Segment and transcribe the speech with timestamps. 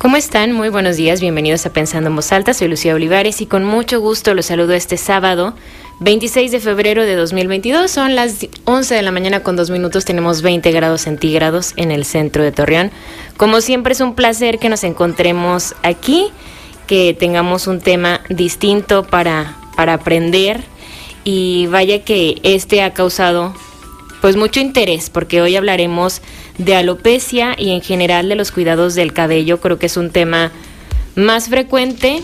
[0.00, 0.52] ¿Cómo están?
[0.52, 4.00] Muy buenos días, bienvenidos a Pensando en Voz Alta, soy Lucía Olivares y con mucho
[4.00, 5.52] gusto los saludo este sábado
[5.98, 10.40] 26 de febrero de 2022, son las 11 de la mañana con dos minutos, tenemos
[10.40, 12.90] 20 grados centígrados en el centro de Torreón.
[13.36, 16.28] Como siempre es un placer que nos encontremos aquí,
[16.86, 20.62] que tengamos un tema distinto para, para aprender.
[21.24, 23.54] Y vaya que este ha causado
[24.22, 26.22] pues mucho interés porque hoy hablaremos
[26.64, 29.60] de alopecia y en general de los cuidados del cabello.
[29.60, 30.52] Creo que es un tema
[31.16, 32.22] más frecuente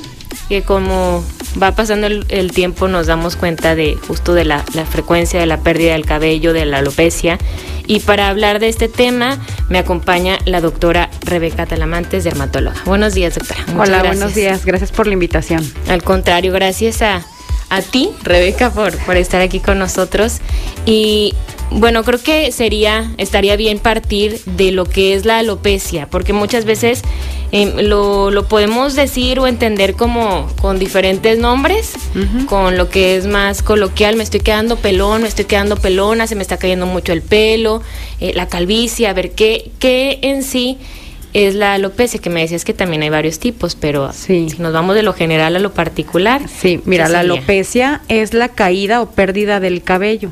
[0.48, 1.24] que como
[1.60, 5.92] va pasando el, tiempo nos damos cuenta de justo de la, frecuencia de la pérdida
[5.92, 7.38] del cabello, de la alopecia.
[7.86, 12.82] Y para hablar de este tema me acompaña la doctora Rebeca Talamantes, dermatóloga.
[12.84, 13.64] Buenos días, doctora.
[13.78, 14.64] Hola, buenos días.
[14.66, 15.64] Gracias por la invitación.
[15.88, 17.24] Al contrario, gracias a,
[17.70, 20.40] a ti, Rebeca, por, por estar aquí con nosotros.
[20.84, 21.32] Y
[21.70, 26.64] bueno, creo que sería, estaría bien partir de lo que es la alopecia, porque muchas
[26.64, 27.02] veces
[27.50, 31.94] em, lo, lo, podemos decir o entender como con diferentes nombres,
[32.46, 36.36] con lo que es más coloquial, me estoy quedando pelón, me estoy quedando pelona, se
[36.36, 37.82] me está cayendo mucho el pelo,
[38.20, 40.78] eh, la calvicie, a ver qué, qué en sí
[41.34, 44.94] es la alopecia, que me decías que también hay varios tipos, pero si nos vamos
[44.94, 46.42] de lo general a lo particular.
[46.48, 50.30] Sí, mira, la alopecia es la caída o pérdida del cabello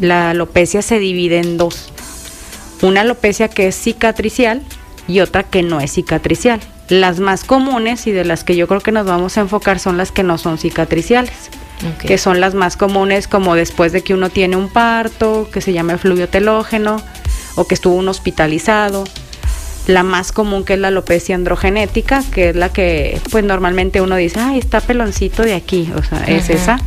[0.00, 1.92] la alopecia se divide en dos.
[2.82, 4.62] Una alopecia que es cicatricial
[5.06, 6.60] y otra que no es cicatricial.
[6.88, 9.96] Las más comunes y de las que yo creo que nos vamos a enfocar son
[9.96, 11.50] las que no son cicatriciales,
[12.00, 15.72] que son las más comunes como después de que uno tiene un parto, que se
[15.72, 17.02] llama fluvio telógeno
[17.54, 19.04] o que estuvo un hospitalizado.
[19.86, 24.16] La más común que es la alopecia androgenética, que es la que pues normalmente uno
[24.16, 26.78] dice, ay, está peloncito de aquí, o sea, es esa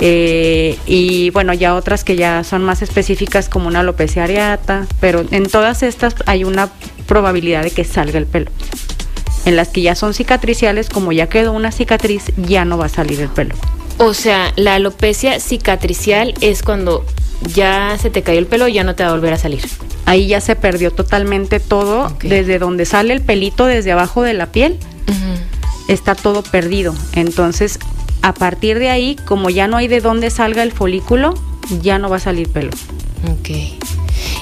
[0.00, 5.24] eh, y bueno, ya otras que ya son más específicas como una alopecia areata, pero
[5.30, 6.70] en todas estas hay una
[7.06, 8.50] probabilidad de que salga el pelo.
[9.44, 12.90] En las que ya son cicatriciales, como ya quedó una cicatriz, ya no va a
[12.90, 13.54] salir el pelo.
[13.98, 17.04] O sea, la alopecia cicatricial es cuando
[17.54, 19.62] ya se te cayó el pelo y ya no te va a volver a salir.
[20.06, 24.46] Ahí ya se perdió totalmente todo, desde donde sale el pelito, desde abajo de la
[24.46, 24.78] piel,
[25.88, 26.94] está todo perdido.
[27.14, 27.78] Entonces
[28.22, 31.34] a partir de ahí, como ya no hay de dónde salga el folículo,
[31.80, 32.70] ya no va a salir pelo.
[33.30, 33.50] Ok.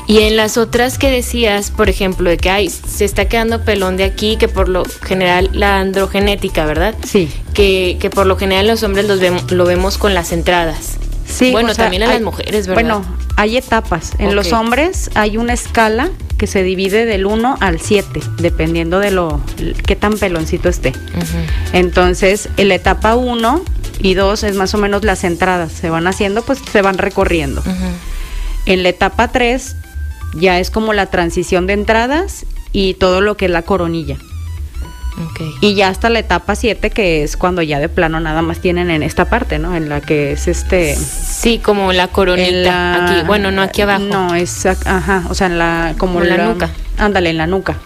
[0.06, 3.97] Y en las otras que decías, por ejemplo, de que ay, se está quedando pelón
[3.97, 6.94] de aquí, que por lo general la androgenética, ¿verdad?
[7.06, 7.28] Sí.
[7.53, 10.99] Que, que por lo general los hombres los vemos, lo vemos con las entradas.
[11.28, 11.53] Sí.
[11.53, 12.83] Bueno, también en las mujeres, ¿verdad?
[12.83, 13.05] Bueno,
[13.37, 14.12] hay etapas.
[14.19, 19.11] En los hombres hay una escala que se divide del 1 al 7, dependiendo de
[19.11, 19.41] lo
[19.87, 20.93] qué tan peloncito esté.
[21.72, 23.62] Entonces, en la etapa 1
[24.00, 27.62] y 2 es más o menos las entradas, se van haciendo, pues se van recorriendo.
[28.66, 29.77] En la etapa 3
[30.34, 34.16] ya es como la transición de entradas y todo lo que es la coronilla.
[35.60, 38.90] Y ya hasta la etapa 7, que es cuando ya de plano nada más tienen
[38.90, 39.76] en esta parte, ¿no?
[39.76, 40.96] En la que es este...
[40.96, 43.26] Sí, como la coronita aquí.
[43.26, 44.04] Bueno, no aquí abajo.
[44.04, 44.66] No, es...
[44.66, 45.94] Ajá, o sea, en la...
[45.98, 46.70] Como la, nuca.
[46.98, 47.78] Ándale, en la nuca.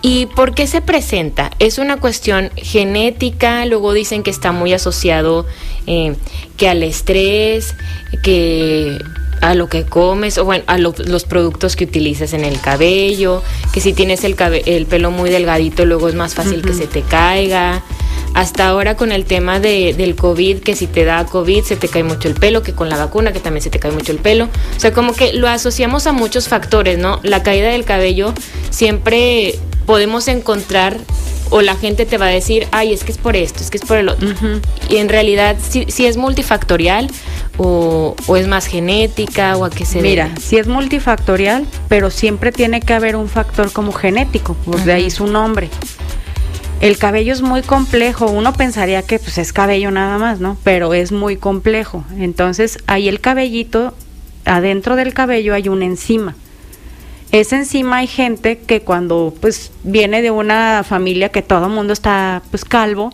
[0.00, 1.50] ¿Y por qué se presenta?
[1.58, 3.66] ¿Es una cuestión genética?
[3.66, 5.44] Luego dicen que está muy asociado
[5.86, 6.14] eh,
[6.56, 7.74] que al estrés,
[8.22, 8.98] que
[9.40, 13.80] a lo que comes o bueno, a los productos que utilizas en el cabello, que
[13.80, 17.82] si tienes el, el pelo muy delgadito luego es más fácil que se te caiga.
[18.34, 21.88] Hasta ahora con el tema de, del COVID, que si te da COVID se te
[21.88, 24.18] cae mucho el pelo, que con la vacuna que también se te cae mucho el
[24.18, 24.48] pelo.
[24.76, 27.20] O sea, como que lo asociamos a muchos factores, ¿no?
[27.22, 28.34] La caída del cabello
[28.70, 30.98] siempre podemos encontrar
[31.48, 33.78] o la gente te va a decir, ay, es que es por esto, es que
[33.78, 34.28] es por el otro.
[34.90, 37.08] Y en realidad, si, es multifactorial
[37.56, 42.82] o, es más genética o a qué se Mira, si es multifactorial, pero siempre tiene
[42.82, 45.70] que haber un factor como genético, pues de ahí su nombre.
[46.82, 50.58] El cabello es muy complejo, uno pensaría que pues es cabello nada más, ¿no?
[50.64, 52.04] Pero es muy complejo.
[52.18, 53.94] Entonces, ahí el cabellito,
[54.44, 56.36] adentro del cabello hay una enzima
[57.32, 61.92] es encima hay gente que cuando pues viene de una familia que todo el mundo
[61.92, 63.12] está pues calvo,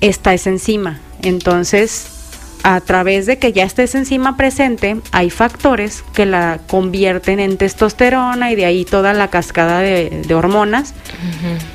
[0.00, 1.00] está esa enzima.
[1.22, 2.08] Entonces,
[2.62, 7.58] a través de que ya esté esa enzima presente, hay factores que la convierten en
[7.58, 10.92] testosterona y de ahí toda la cascada de, hormonas.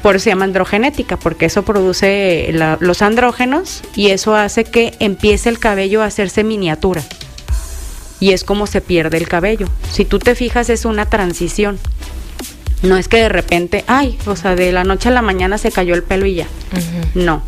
[0.01, 5.47] Por eso se llama androgenética, porque eso produce los andrógenos y eso hace que empiece
[5.47, 7.01] el cabello a hacerse miniatura
[8.21, 9.67] y es como se pierde el cabello.
[9.91, 11.77] Si tú te fijas es una transición.
[12.83, 15.71] No es que de repente, ay, o sea, de la noche a la mañana se
[15.71, 16.47] cayó el pelo y ya.
[17.15, 17.43] No.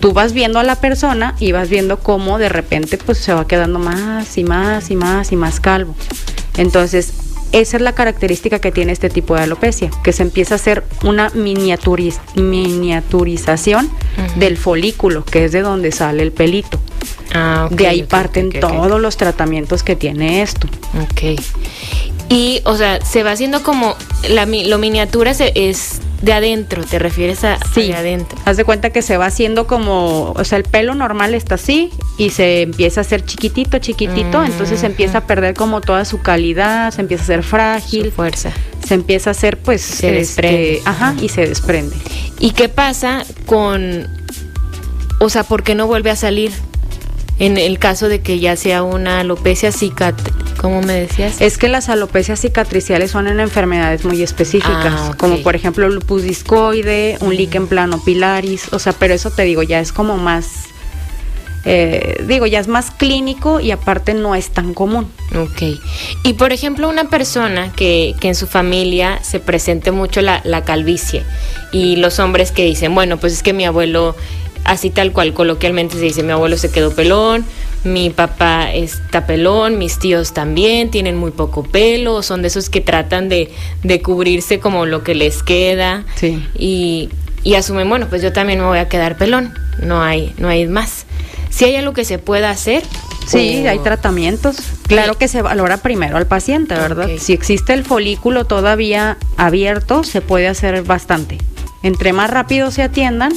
[0.00, 3.46] Tú vas viendo a la persona y vas viendo cómo de repente pues se va
[3.46, 5.94] quedando más y más y más y más calvo.
[6.56, 7.12] Entonces,
[7.52, 10.84] esa es la característica que tiene este tipo de alopecia, que se empieza a hacer
[11.04, 13.90] una miniaturiz miniaturización
[14.36, 16.80] del folículo, que es de donde sale el pelito.
[17.34, 20.66] Ah, de ahí parten todos los tratamientos que tiene esto.
[21.02, 21.40] Ok.
[22.32, 23.94] Y, o sea, se va haciendo como,
[24.28, 27.88] la, lo miniatura se, es de adentro, ¿te refieres a, sí.
[27.88, 28.38] de adentro?
[28.46, 31.90] Haz de cuenta que se va haciendo como, o sea, el pelo normal está así
[32.16, 36.04] y se empieza a hacer chiquitito, chiquitito, mm, entonces se empieza a perder como toda
[36.04, 38.12] su calidad, se empieza a hacer frágil.
[38.12, 38.50] fuerza.
[38.86, 40.82] Se empieza a hacer, pues, se este, desprende.
[40.86, 41.96] Ajá, y se desprende.
[42.38, 44.08] ¿Y qué pasa con,
[45.20, 46.52] o sea, por qué no vuelve a salir?
[47.42, 51.40] En el caso de que ya sea una alopecia cicatriz, ¿cómo me decías?
[51.40, 56.22] Es que las alopecias cicatriciales son en enfermedades muy específicas, ah, como por ejemplo lupus
[56.22, 60.68] discoide, un líquen plano pilaris, o sea, pero eso te digo, ya es como más
[61.64, 65.10] eh, digo, ya es más clínico y aparte no es tan común.
[65.34, 65.80] Ok.
[66.22, 70.64] Y por ejemplo, una persona que, que en su familia se presente mucho la, la,
[70.64, 71.24] calvicie
[71.72, 74.16] y los hombres que dicen, bueno, pues es que mi abuelo
[74.64, 77.44] así tal cual, coloquialmente se dice, mi abuelo se quedó pelón,
[77.84, 82.80] mi papá está pelón, mis tíos también tienen muy poco pelo, son de esos que
[82.80, 83.50] tratan de,
[84.02, 86.46] cubrirse como lo que les queda sí.
[86.56, 87.08] y,
[87.42, 90.66] y, asumen, bueno, pues yo también me voy a quedar pelón, no hay, no hay
[90.66, 91.06] más.
[91.50, 92.82] Si hay algo que se pueda hacer.
[93.26, 94.56] Sí, hay tratamientos.
[94.88, 97.08] Claro que se valora primero al paciente, ¿verdad?
[97.18, 101.38] Si existe el folículo todavía abierto, se puede hacer bastante.
[101.82, 103.32] Entre más rápido se atiendan,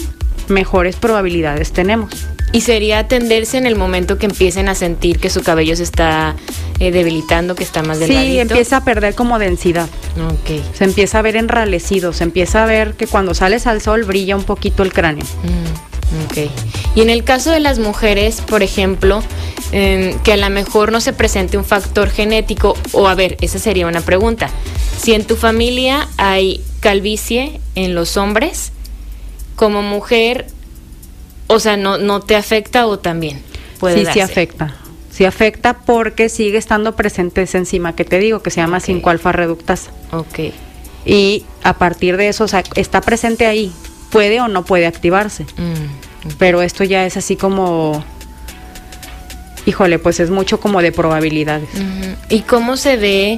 [0.50, 2.28] mejores probabilidades tenemos.
[2.52, 6.36] Y sería atenderse en el momento que empiecen a sentir que su cabello se está
[6.80, 8.32] eh, debilitando, que está más delgadito.
[8.32, 9.90] Sí, empieza a perder como densidad.
[10.32, 10.62] Ok.
[10.74, 14.38] Se empieza a ver enralecido, se empieza a ver que cuando sales al sol brilla
[14.38, 15.26] un poquito el cráneo.
[15.26, 16.50] Mm, ok.
[16.96, 19.22] Y en el caso de las mujeres, por ejemplo,
[19.72, 23.88] que a lo mejor no se presente un factor genético, o a ver, esa sería
[23.88, 24.50] una pregunta.
[24.98, 28.72] Si en tu familia hay calvicie en los hombres,
[29.56, 30.48] como mujer,
[31.48, 33.42] o sea, no, no te afecta o también
[33.80, 34.76] puede Sí, sí afecta.
[35.12, 39.32] Sí afecta porque sigue estando presente esa enzima que te digo, que se llama 5-alfa
[39.32, 39.92] reductasa.
[40.12, 40.52] Ok.
[41.06, 43.72] Y a partir de eso, o sea, está presente ahí.
[44.12, 45.44] Puede o no puede activarse.
[45.58, 48.04] Mm, Pero esto ya es así como
[49.66, 51.70] híjole, pues es mucho como de probabilidades.
[52.30, 53.38] ¿Y cómo se ve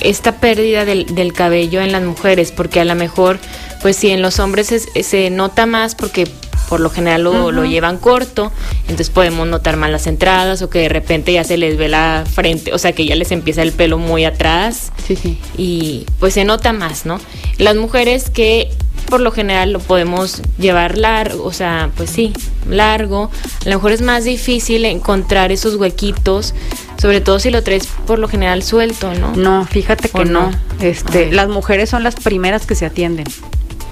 [0.00, 2.52] esta pérdida del, del, cabello en las mujeres?
[2.52, 3.38] Porque a lo mejor
[3.80, 6.28] pues sí, en los hombres se nota más porque
[6.70, 8.52] por lo general lo, lo, llevan corto,
[8.82, 12.24] entonces podemos notar más las entradas o que de repente ya se les ve la
[12.32, 15.36] frente, o sea que ya les empieza el pelo muy atrás sí, sí.
[15.58, 17.18] y pues se nota más, ¿no?
[17.58, 18.70] Las mujeres que
[19.06, 22.32] por lo general lo podemos llevar largo, o sea, pues sí,
[22.68, 23.32] largo,
[23.66, 26.54] a lo mejor es más difícil encontrar esos huequitos,
[27.02, 29.34] sobre todo si lo traes por lo general suelto, ¿no?
[29.34, 30.52] No, fíjate que no.
[30.80, 33.26] Este, las mujeres son las primeras que se atienden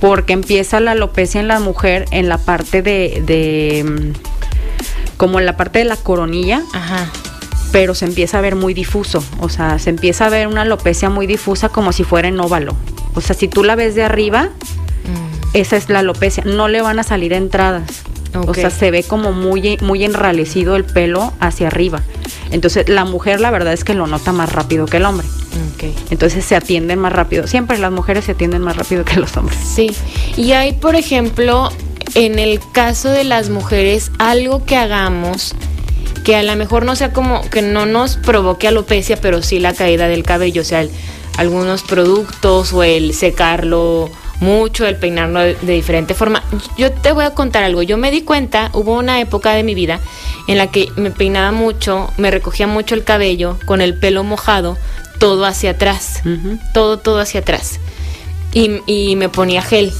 [0.00, 4.12] porque empieza la alopecia en la mujer en la parte de, de
[5.17, 6.62] como en la parte de la coronilla.
[6.73, 7.11] Ajá.
[7.73, 11.11] Pero se empieza a ver muy difuso, o sea, se empieza a ver una alopecia
[11.11, 12.75] muy difusa como si fuera en óvalo.
[13.15, 15.49] O sea, si tú la ves de arriba, mm.
[15.53, 18.05] esa es la alopecia, no le van a salir entradas.
[18.47, 22.03] O sea, se ve como muy, muy enralecido el pelo hacia arriba.
[22.50, 25.27] Entonces, la mujer la verdad es que lo nota más rápido que el hombre.
[26.10, 27.46] Entonces se atienden más rápido.
[27.46, 29.59] Siempre las mujeres se atienden más rápido que los hombres.
[29.59, 29.90] Sí.
[30.37, 31.71] Y hay, por ejemplo,
[32.14, 35.54] en el caso de las mujeres, algo que hagamos
[36.25, 39.73] que a lo mejor no sea como que no nos provoque alopecia, pero sí la
[39.73, 40.87] caída del cabello, o sea,
[41.38, 46.42] algunos productos o el secarlo mucho, el peinarlo de, diferente forma.
[46.76, 47.83] Yo te voy a contar algo.
[47.83, 50.00] Yo me di cuenta, hubo una época de mi vida
[50.47, 54.76] en la que me peinaba mucho, me recogía mucho el cabello con el pelo mojado,
[55.18, 56.22] todo hacia atrás,
[56.72, 57.80] todo, todo hacia atrás.
[58.52, 59.92] Y, y, me ponía gel.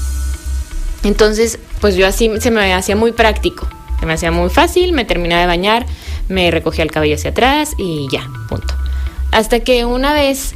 [1.03, 3.67] Entonces, pues yo así se me hacía muy práctico,
[3.99, 5.85] se me hacía muy fácil, me terminaba de bañar,
[6.27, 8.73] me recogía el cabello hacia atrás y ya, punto.
[9.31, 10.55] Hasta que una vez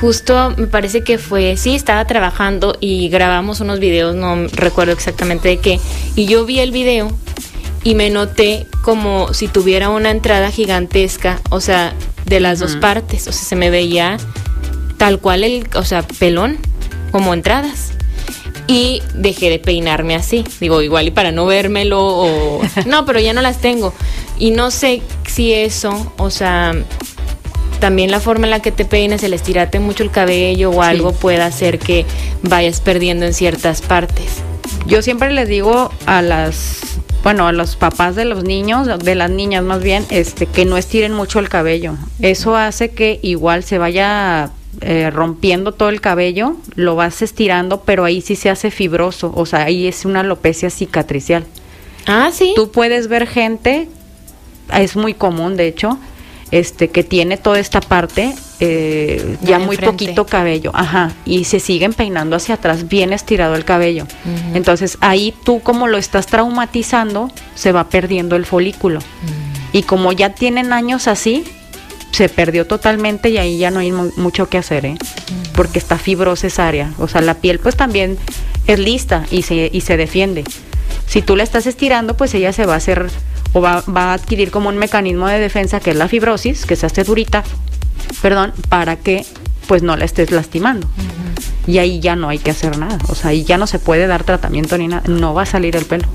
[0.00, 5.48] justo me parece que fue, sí, estaba trabajando y grabamos unos videos, no recuerdo exactamente
[5.48, 5.80] de qué,
[6.14, 7.10] y yo vi el video
[7.82, 11.94] y me noté como si tuviera una entrada gigantesca, o sea,
[12.26, 14.18] de las dos partes, o sea, se me veía
[14.98, 16.58] tal cual el, o sea, pelón,
[17.12, 17.92] como entradas.
[18.68, 22.60] Y dejé de peinarme así, digo, igual y para no vérmelo o...
[22.86, 23.94] No, pero ya no las tengo.
[24.38, 26.74] Y no sé si eso, o sea,
[27.78, 31.12] también la forma en la que te peines, el estirarte mucho el cabello o algo
[31.12, 32.06] puede hacer que
[32.42, 34.42] vayas perdiendo en ciertas partes.
[34.86, 36.80] Yo siempre les digo a las
[37.26, 40.76] bueno, a los papás de los niños, de las niñas más bien, este, que no
[40.76, 41.96] estiren mucho el cabello.
[42.20, 48.04] Eso hace que igual se vaya eh, rompiendo todo el cabello, lo vas estirando, pero
[48.04, 51.44] ahí sí se hace fibroso, o sea, ahí es una alopecia cicatricial.
[52.06, 52.52] Ah, sí.
[52.54, 53.88] Tú puedes ver gente,
[54.72, 55.98] es muy común de hecho,
[56.52, 61.92] este que tiene toda esta parte eh, ya muy poquito cabello, ajá, y se siguen
[61.92, 64.06] peinando hacia atrás, bien estirado el cabello.
[64.54, 69.00] Entonces ahí tú como lo estás traumatizando, se va perdiendo el folículo.
[69.72, 71.44] Y como ya tienen años así,
[72.12, 74.96] se perdió totalmente y ahí ya no hay mucho que hacer, ¿eh?
[75.54, 76.92] porque está fibrosa esa área.
[76.98, 78.16] O sea, la piel pues también
[78.66, 80.44] es lista y se, y se defiende.
[81.06, 83.10] Si tú la estás estirando, pues ella se va a hacer
[83.56, 86.76] o va, va a adquirir como un mecanismo de defensa que es la fibrosis, que
[86.76, 87.42] se hace durita,
[88.20, 89.24] perdón, para que
[89.66, 90.86] pues no la estés lastimando.
[91.66, 92.98] Y ahí ya no hay que hacer nada.
[93.08, 95.04] O sea, ahí ya no se puede dar tratamiento ni nada.
[95.08, 96.06] No va a salir el pelo.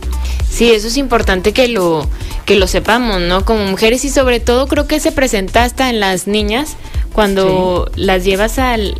[0.47, 2.07] Sí, eso es importante que lo,
[2.45, 3.43] que lo sepamos, ¿no?
[3.43, 6.77] Como mujeres y sobre todo creo que se presenta hasta en las niñas
[7.11, 8.95] cuando las llevas al,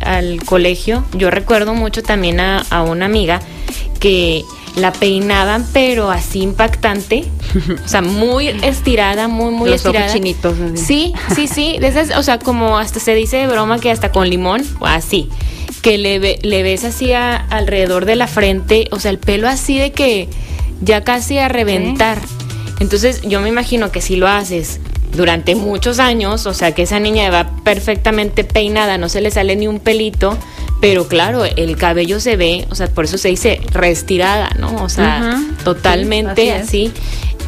[0.46, 1.04] colegio.
[1.14, 3.40] Yo recuerdo mucho también a, una amiga
[4.00, 4.42] que
[4.76, 7.24] la peinaban, pero así impactante.
[7.84, 10.06] O sea, muy estirada, muy, muy Los estirada.
[10.06, 10.56] Ojos chinitos.
[10.74, 11.78] Sí, sí, sí.
[12.16, 15.28] o sea, como hasta se dice de broma que hasta con limón, o así.
[15.82, 19.92] Que le, le ves así alrededor de la frente, o sea, el pelo así de
[19.92, 20.28] que
[20.80, 22.18] ya casi a reventar.
[22.80, 24.80] Entonces yo me imagino que si lo haces
[25.14, 29.56] durante muchos años, o sea que esa niña va perfectamente peinada, no se le sale
[29.56, 30.38] ni un pelito,
[30.80, 34.82] pero claro, el cabello se ve, o sea, por eso se dice reestirada, ¿no?
[34.82, 36.92] O sea, totalmente así.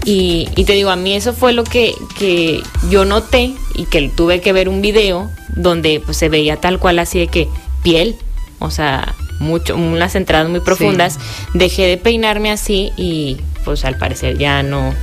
[0.04, 4.10] Y, y, te digo, a mí eso fue lo que, que yo noté y que
[4.10, 7.48] tuve que ver un video donde pues, se veía tal cual así de que
[7.82, 8.16] piel,
[8.58, 11.18] o sea, mucho, unas entradas muy profundas.
[11.54, 14.94] Dejé de peinarme así y pues al parecer ya no,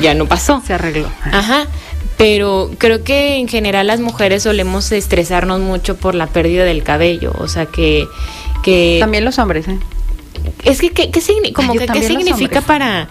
[0.00, 0.62] ya no pasó.
[0.66, 1.08] Se arregló.
[1.24, 1.66] Ajá.
[2.16, 7.32] Pero creo que en general las mujeres solemos estresarnos mucho por la pérdida del cabello.
[7.38, 8.06] O sea que.
[8.62, 9.78] que También los hombres, ¿eh?
[10.64, 11.10] Es que, ¿qué,
[11.52, 13.08] como que, ¿qué significa para,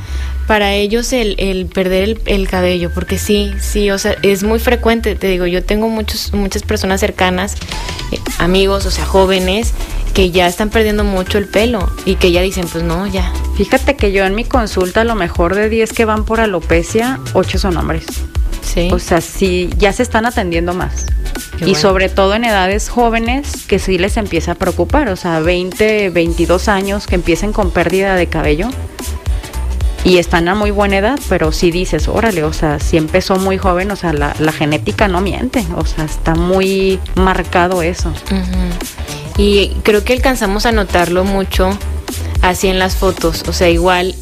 [0.48, 2.92] para ellos el, el perder el, el, cabello?
[2.94, 7.00] Porque sí, sí, o sea, es muy frecuente, te digo, yo tengo muchos, muchas personas
[7.00, 7.56] cercanas,
[8.12, 9.74] eh, amigos, o sea, jóvenes,
[10.14, 13.32] que ya están perdiendo mucho el pelo y que ya dicen, pues no, ya.
[13.56, 17.20] Fíjate que yo en mi consulta, a lo mejor de 10 que van por alopecia,
[17.34, 18.06] 8 son hombres.
[18.62, 18.90] Sí.
[18.92, 21.06] O sea, sí, ya se están atendiendo más.
[21.66, 26.10] y sobre todo en edades jóvenes que sí les empieza a preocupar, o sea, 20,
[26.10, 28.70] 22 años que empiecen con pérdida de cabello
[30.04, 33.58] y están a muy buena edad, pero si dices, órale, o sea, si empezó muy
[33.58, 38.14] joven, o sea, la, genética no miente, o sea, está muy marcado eso.
[39.40, 41.70] Y creo que alcanzamos a notarlo mucho
[42.42, 44.14] así en las fotos, o sea, igual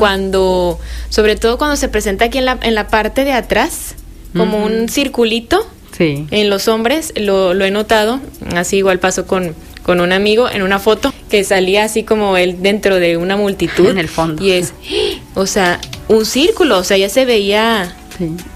[0.00, 3.94] cuando, sobre todo cuando se presenta aquí en la, en la parte de atrás,
[4.36, 5.64] como un circulito.
[5.96, 6.26] Sí.
[6.32, 8.20] En los hombres lo, lo he notado,
[8.56, 9.54] así igual pasó con,
[9.84, 13.90] con un amigo en una foto que salía así como él dentro de una multitud.
[13.90, 14.44] En el fondo.
[14.44, 14.72] Y es,
[15.34, 17.94] o sea, un círculo, o sea, ya se veía,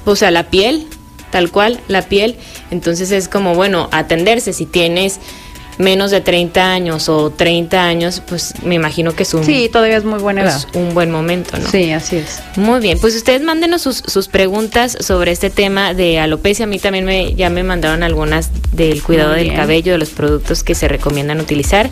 [0.04, 0.84] o sea, la piel,
[1.30, 2.34] tal cual, la piel.
[2.72, 5.20] Entonces es como, bueno, atenderse si tienes
[5.78, 9.44] menos de 30 años o 30 años, pues me imagino que es un...
[9.44, 10.62] Sí, todavía es muy buena edad.
[10.74, 11.66] un buen momento, ¿no?
[11.68, 12.42] Sí, así es.
[12.56, 16.64] Muy bien, pues ustedes mándenos sus, sus preguntas sobre este tema de alopecia.
[16.64, 20.64] A mí también me, ya me mandaron algunas del cuidado del cabello, de los productos
[20.64, 21.90] que se recomiendan utilizar.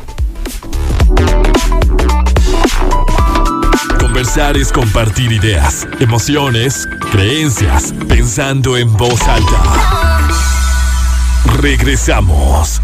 [3.99, 10.31] Conversar es compartir ideas, emociones, creencias, pensando en voz alta.
[11.61, 12.81] Regresamos.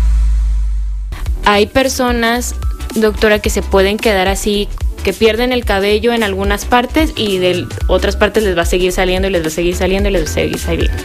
[1.45, 2.55] Hay personas,
[2.95, 4.69] doctora, que se pueden quedar así
[5.03, 8.93] que pierden el cabello en algunas partes y de otras partes les va a seguir
[8.93, 11.03] saliendo y les va a seguir saliendo y les va a seguir saliendo.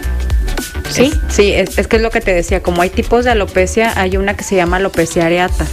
[0.90, 1.12] ¿Sí?
[1.30, 4.18] sí, es, es, que es lo que te decía, como hay tipos de alopecia, hay
[4.18, 5.66] una que se llama alopecia areata.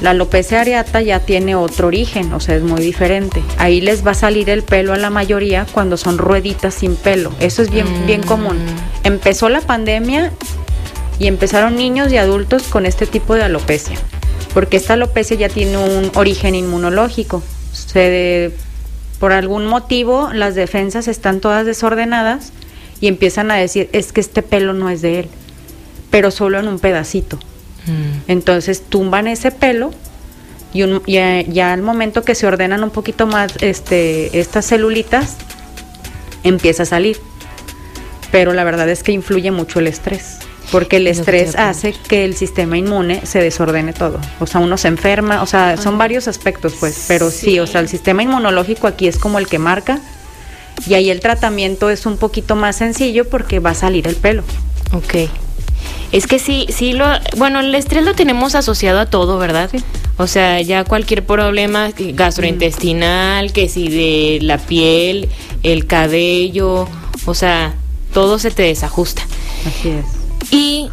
[0.00, 3.42] La alopecia areata ya tiene otro origen, o sea, es muy diferente.
[3.58, 7.32] Ahí les va a salir el pelo a la mayoría cuando son rueditas sin pelo.
[7.38, 8.56] Eso es bien, bien común.
[8.56, 9.06] Mm.
[9.06, 10.32] Empezó la pandemia
[11.18, 13.98] y empezaron niños y adultos con este tipo de alopecia
[14.54, 17.42] porque esta alopecia ya tiene un origen inmunológico.
[17.72, 18.52] Se
[19.18, 22.52] por algún motivo las defensas están todas desordenadas
[23.02, 25.28] y empiezan a decir, es que este pelo no es de él,
[26.10, 27.36] pero solo en un pedacito.
[27.86, 28.30] Mm.
[28.30, 29.92] Entonces tumban ese pelo
[30.72, 35.36] y ya, al momento que se ordenan un poquito más este, estas celulitas,
[36.44, 37.18] empieza a salir.
[38.30, 40.38] Pero la verdad es que influye mucho el estrés,
[40.70, 44.20] porque el estrés hace que el sistema inmune se desordene todo.
[44.38, 47.38] O sea, uno se enferma, o sea, son varios aspectos, pues, pero sí.
[47.38, 47.60] Sí.
[47.60, 50.00] o sea, el sistema inmunológico aquí es como el que marca.
[50.86, 54.44] Y ahí el tratamiento es un poquito más sencillo porque va a salir el pelo.
[54.92, 55.28] Ok.
[56.12, 59.68] Es que sí, sí lo, bueno, el estrés lo tenemos asociado a todo, ¿verdad?
[59.70, 59.78] Sí.
[60.16, 65.28] O sea, ya cualquier problema gastrointestinal, que si de la piel,
[65.62, 66.88] el cabello,
[67.26, 67.74] o sea,
[68.12, 69.22] todo se te desajusta.
[69.66, 70.19] Así es.
[70.50, 70.88] Y,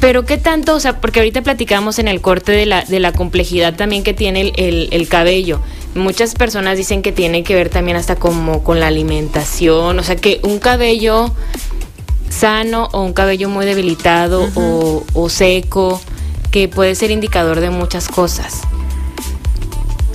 [0.00, 3.12] pero qué tanto, o sea, porque ahorita platicamos en el corte de la, de la
[3.12, 5.60] complejidad también que tiene el, el- el cabello.
[5.94, 10.16] Muchas personas dicen que tiene que ver también hasta como con la alimentación, o sea,
[10.16, 11.32] que un cabello
[12.28, 16.00] sano o un cabello muy debilitado o, o seco,
[16.50, 18.60] que puede ser indicador de muchas cosas.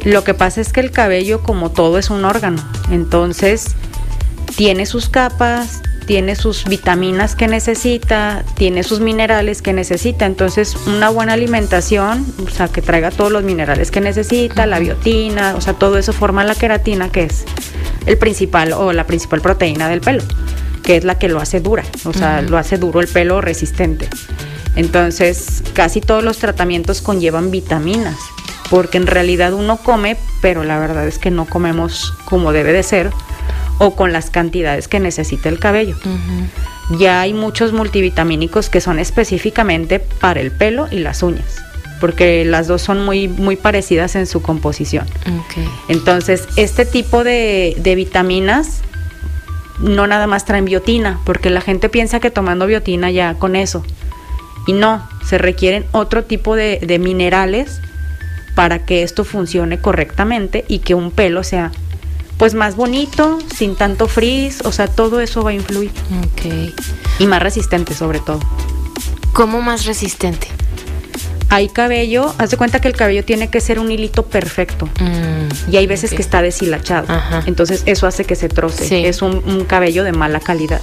[0.04, 2.62] Lo que pasa es que el cabello, como todo, es un órgano.
[2.92, 3.76] Entonces,
[4.56, 10.26] tiene sus capas, tiene sus vitaminas que necesita, tiene sus minerales que necesita.
[10.26, 15.54] Entonces, una buena alimentación, o sea, que traiga todos los minerales que necesita, la biotina,
[15.56, 17.46] o sea, todo eso forma la queratina, que es
[18.08, 20.24] el principal o la principal proteína del pelo,
[20.84, 24.10] que es la que lo hace dura, o sea, lo hace duro el pelo resistente.
[24.76, 28.18] Entonces, casi todos los tratamientos conllevan vitaminas,
[28.72, 32.82] porque en realidad uno come, pero la verdad es que no comemos como debe de
[32.82, 33.12] ser
[33.80, 35.96] o con las cantidades que necesita el cabello.
[36.98, 41.64] Ya hay muchos multivitamínicos que son específicamente para el pelo y las uñas,
[42.00, 45.06] porque las dos son muy, muy parecidas en su composición.
[45.88, 48.82] Entonces, este tipo de, de vitaminas
[49.80, 53.84] no nada más traen biotina, porque la gente piensa que tomando biotina ya con eso.
[54.68, 57.82] Y no, se requieren otro tipo de, de minerales
[58.56, 61.72] para que esto funcione correctamente y que un pelo sea
[62.40, 65.92] pues más bonito, sin tanto frizz, o sea, todo eso va a influir.
[66.24, 66.74] Ok.
[67.20, 68.40] Y más resistente sobre todo.
[69.34, 70.48] ¿Cómo más resistente?
[71.52, 74.88] Hay cabello, haz de cuenta que el cabello tiene que ser un hilito perfecto.
[75.00, 77.12] Mm, Y hay veces que está deshilachado.
[77.12, 77.44] Ajá.
[77.46, 78.88] Entonces eso hace que se troce.
[78.88, 79.04] Sí.
[79.06, 80.82] Es un, un cabello de mala calidad.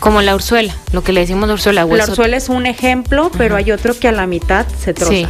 [0.00, 1.84] Como la ursuela, lo que le decimos la ursuela.
[1.84, 5.10] La hueso- orzuela es un ejemplo, pero hay otro que a la mitad se troza.
[5.12, 5.26] Sí.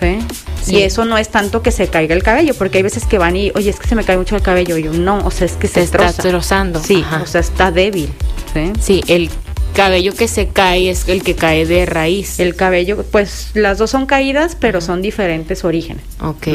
[0.00, 0.18] ¿Sí?
[0.62, 0.76] Sí.
[0.76, 3.36] Y eso no es tanto que se caiga el cabello, porque hay veces que van
[3.36, 4.76] y, oye, es que se me cae mucho el cabello.
[4.76, 6.22] Y yo, no, o sea, es que Se se, está troza.
[6.22, 7.22] trozando, Sí, ajá.
[7.22, 8.08] o sea, está débil.
[8.52, 8.72] ¿sí?
[8.80, 9.30] Sí, el
[9.74, 12.40] cabello que se cae es el que cae de raíz.
[12.40, 16.02] El cabello, pues las dos son caídas, pero son diferentes orígenes.
[16.20, 16.48] Ok.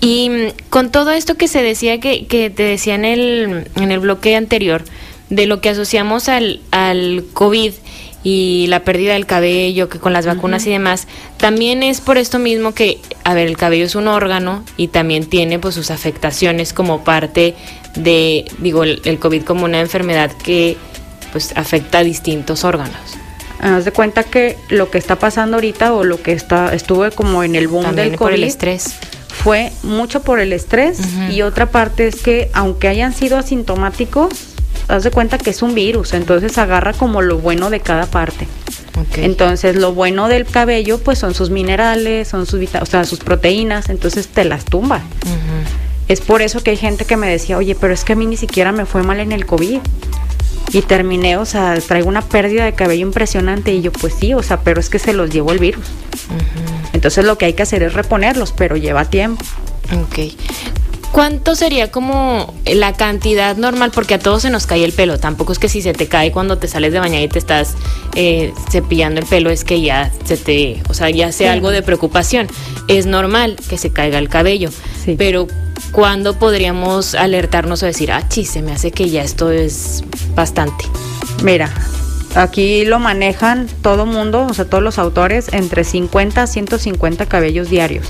[0.00, 3.90] Y mm, con todo esto que se decía, que, que te decía en el, en
[3.90, 4.84] el bloque anterior,
[5.30, 7.72] de lo que asociamos al, al COVID
[8.24, 11.08] y la pérdida del cabello, que con las vacunas y demás,
[11.38, 15.26] también es por esto mismo que, a ver, el cabello es un órgano y también
[15.26, 17.54] tiene pues sus afectaciones como parte
[17.96, 20.76] de, digo, el, el COVID como una enfermedad que
[21.32, 22.94] pues afecta a distintos órganos.
[23.60, 27.44] Haz de cuenta que lo que está pasando ahorita o lo que está estuvo como
[27.44, 28.94] en el boom También del por COVID el estrés.
[29.28, 30.98] fue mucho por el estrés
[31.30, 34.51] y otra parte es que aunque hayan sido asintomáticos,
[34.88, 38.46] haz de cuenta que es un virus, entonces agarra como lo bueno de cada parte.
[38.98, 39.18] Ok.
[39.18, 43.88] Entonces lo bueno del cabello pues son sus minerales, son sus o sea, sus proteínas,
[43.88, 45.00] entonces te las tumba.
[46.08, 48.26] Es por eso que hay gente que me decía, oye, pero es que a mí
[48.26, 49.80] ni siquiera me fue mal en el COVID.
[50.72, 53.72] Y terminé, o sea, traigo una pérdida de cabello impresionante.
[53.72, 55.84] Y yo, pues sí, o sea, pero es que se los llevó el virus.
[56.92, 59.44] Entonces lo que hay que hacer es reponerlos, pero lleva tiempo.
[59.92, 60.32] Ok.
[61.12, 63.90] ¿Cuánto sería como la cantidad normal?
[63.94, 65.18] Porque a todos se nos cae el pelo.
[65.20, 67.74] Tampoco es que si se te cae cuando te sales de bañar y te estás
[68.14, 71.52] eh, cepillando el pelo, es que ya se te, o sea, ya sea Sí.
[71.52, 72.48] algo de preocupación.
[72.88, 74.70] Es normal que se caiga el cabello.
[75.04, 75.14] Sí.
[75.18, 75.48] Pero
[75.92, 80.02] ¿cuándo podríamos alertarnos o decir, ah, chis, se me hace que ya esto es
[80.34, 80.86] bastante?
[81.42, 81.70] Mira,
[82.34, 87.68] aquí lo manejan todo mundo, o sea, todos los autores, entre 50 a 150 cabellos
[87.68, 88.06] diarios.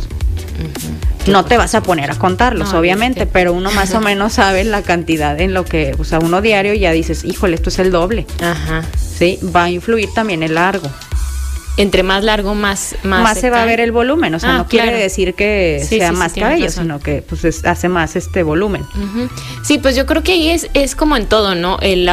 [1.27, 3.27] No te vas a poner a contarlos, No, obviamente, obviamente.
[3.33, 6.75] pero uno más o menos sabe la cantidad en lo que, o sea, uno diario
[6.75, 8.83] ya dices, híjole, esto es el doble, Ajá.
[9.19, 9.39] ¿sí?
[9.55, 10.91] Va a influir también el largo.
[11.79, 12.97] Entre más largo, más...
[13.03, 15.79] Más, Más, se va a ver el volumen, o sea, Ah, no quiere decir que
[15.83, 18.83] Sí, sea sí, sí, más tienes cabello, sino que pues es- hace más este volumen.
[19.65, 21.79] Sí, pues yo creo que ahí es, es como en todo, ¿no?
[21.81, 22.07] El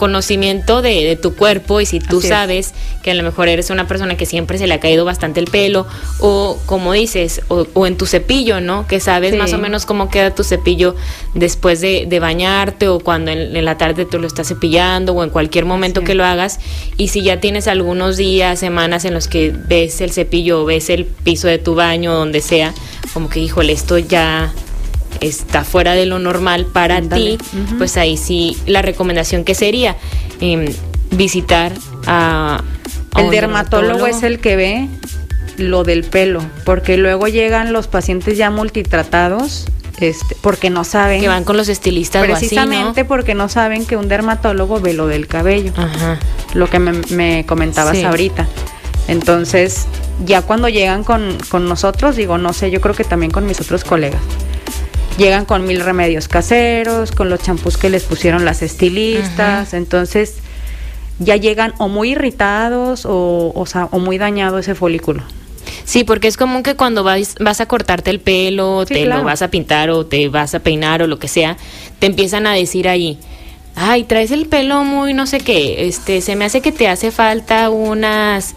[0.00, 2.30] autoconocimiento de, de tu cuerpo y si tú Así es.
[2.32, 5.40] sabes que a lo mejor eres una persona que siempre se le ha caído bastante
[5.40, 5.86] el pelo
[6.20, 8.86] o como dices, o, o en tu cepillo, ¿no?
[8.86, 9.38] Que sabes Sí.
[9.38, 10.94] más o menos cómo queda tu cepillo
[11.34, 15.24] después de, de bañarte o cuando en, en la tarde tú lo estás cepillando o
[15.24, 16.60] en cualquier momento que lo hagas
[16.98, 20.90] y si ya tienes algunos días, semanas en los que ves el cepillo o ves
[20.90, 22.74] el piso de tu baño, donde sea,
[23.14, 24.52] como que híjole, esto ya
[25.20, 27.38] está fuera de lo normal para ti,
[27.78, 29.96] pues ahí sí la recomendación que sería
[30.40, 30.66] em,
[31.10, 31.72] visitar
[32.06, 32.62] a,
[33.14, 34.88] a El dermatólogo es el que ve
[35.56, 39.66] lo del pelo, porque luego llegan los pacientes ya multitratados,
[39.98, 43.86] este, porque no saben, que van con los estilistas precisamente o así, porque no saben
[43.86, 45.84] que un dermatólogo ve lo del cabello, ¿no?
[45.84, 46.18] Ajá.
[46.52, 48.04] lo que me, me comentabas Sí.
[48.04, 48.46] ahorita.
[49.08, 49.86] Entonces,
[50.24, 53.60] ya cuando llegan con, con nosotros, digo, no sé, yo creo que también con mis
[53.60, 54.20] otros colegas,
[55.18, 60.34] llegan con mil remedios caseros, con los champús que les pusieron las estilistas, entonces
[61.18, 65.22] ya llegan o muy irritados o, o, sea, o muy dañado ese folículo.
[65.84, 69.20] Sí, porque es común que cuando vas, vas a cortarte el pelo, Sí, te claro.
[69.20, 71.56] lo vas a pintar o te vas a peinar o lo que sea,
[72.00, 73.18] te empiezan a decir ahí,
[73.76, 77.10] ay, traes el pelo muy no sé qué, este, se me hace que te hace
[77.12, 78.54] falta unas,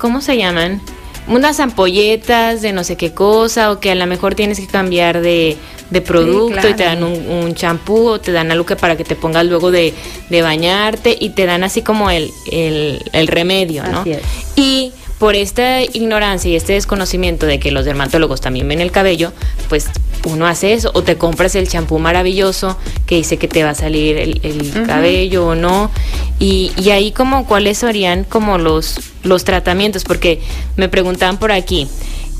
[0.00, 0.80] ¿cómo se llaman?
[1.28, 5.20] Unas ampolletas de no sé qué cosa o que a lo mejor tienes que cambiar
[5.20, 5.56] de,
[5.90, 9.14] de producto y te dan un, champú o te dan algo que para que te
[9.14, 9.94] pongas luego de,
[10.28, 14.02] de bañarte y te dan así como el, el, el remedio, ¿no?
[14.04, 14.20] Es.
[14.56, 19.34] Y por esta ignorancia y este desconocimiento de que los dermatólogos también ven el cabello,
[19.68, 19.90] pues
[20.24, 23.74] uno hace eso o te compras el champú maravilloso que dice que te va a
[23.74, 25.90] salir el, cabello o no.
[26.38, 30.40] Y, y ahí como cuáles serían como los, los tratamientos, porque
[30.76, 31.86] me preguntaban por aquí.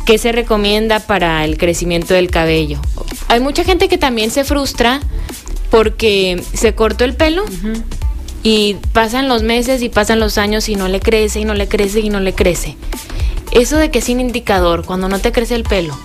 [0.07, 2.81] ¿Qué se recomienda para el crecimiento del cabello?
[3.29, 5.01] Hay mucha gente que también se frustra
[5.71, 7.45] porque se cortó el pelo
[8.43, 11.69] y pasan los meses y pasan los años y no le crece y no le
[11.69, 12.77] crece y no le crece.
[13.53, 15.99] Eso de que es un indicador cuando no te crece el pelo.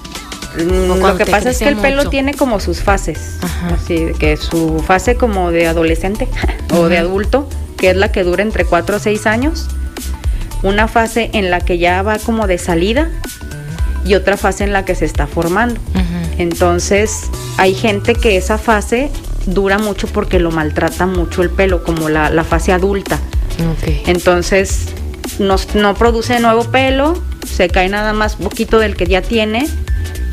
[0.58, 3.76] Mm, Lo que pasa es que el pelo tiene como sus fases, Ajá.
[3.76, 6.28] así que su fase como de adolescente
[6.74, 9.67] o de adulto, que es la que dura entre 4 o 6 años,
[10.63, 13.10] una fase en la que ya va como de salida
[14.06, 15.80] y otra fase en la que se está formando.
[16.38, 17.24] Entonces,
[17.58, 19.10] hay gente que esa fase
[19.45, 23.19] dura mucho porque lo maltrata mucho el pelo, como la, la fase adulta.
[24.05, 24.88] Entonces,
[25.39, 29.67] no, no produce nuevo pelo, se cae nada más poquito del que ya tiene,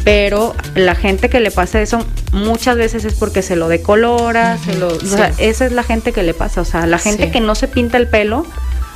[0.05, 4.75] pero la gente que le pasa eso muchas veces es porque se lo decolora, se
[4.75, 5.44] lo, o sea, sí.
[5.44, 7.31] esa es la gente que le pasa, o sea, la gente Sí.
[7.31, 8.46] que no se pinta el pelo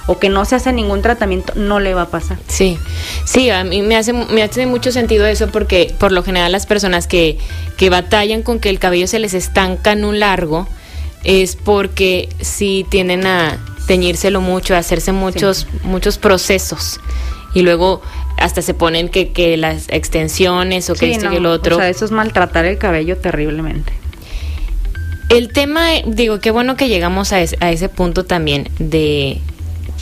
[0.06, 2.38] o que no se hace ningún tratamiento no le va a pasar.
[2.48, 2.78] Sí,
[3.24, 6.66] sí, a mí me hace, me hace mucho sentido eso porque por lo general las
[6.66, 7.38] personas que,
[7.76, 10.68] que batallan con que el cabello se les estanca en un largo
[11.24, 17.00] es porque sí tienden a teñírselo mucho, a hacerse muchos, muchos procesos
[17.54, 18.00] y luego
[18.36, 21.76] hasta se ponen que, que las extensiones o que Sí, esto y no, lo otro.
[21.76, 23.92] O sea, eso es maltratar el cabello terriblemente.
[25.28, 29.40] El tema, digo, qué bueno que llegamos a, es- a ese punto también de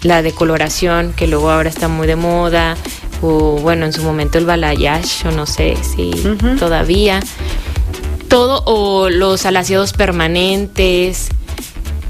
[0.05, 2.77] la decoloración, que luego ahora está muy de moda,
[3.23, 6.13] o bueno, en su momento el balayage, o no sé si
[6.59, 7.21] todavía.
[8.29, 11.31] Todo, o los alaciados permanentes,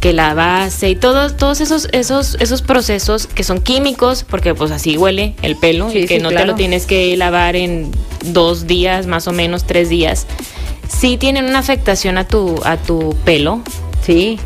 [0.00, 4.70] que la base y todos, todos esos, esos, esos procesos que son químicos, porque pues
[4.70, 7.90] así huele el pelo Sí, y que sí, no te lo tienes que lavar en
[8.22, 10.26] dos días, más o menos tres días.
[10.88, 13.62] Sí tienen una afectación a tu, a tu pelo.
[14.04, 14.38] Sí.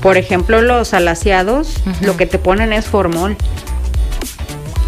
[0.00, 3.36] Por ejemplo, los alaciados, lo que te ponen es formol.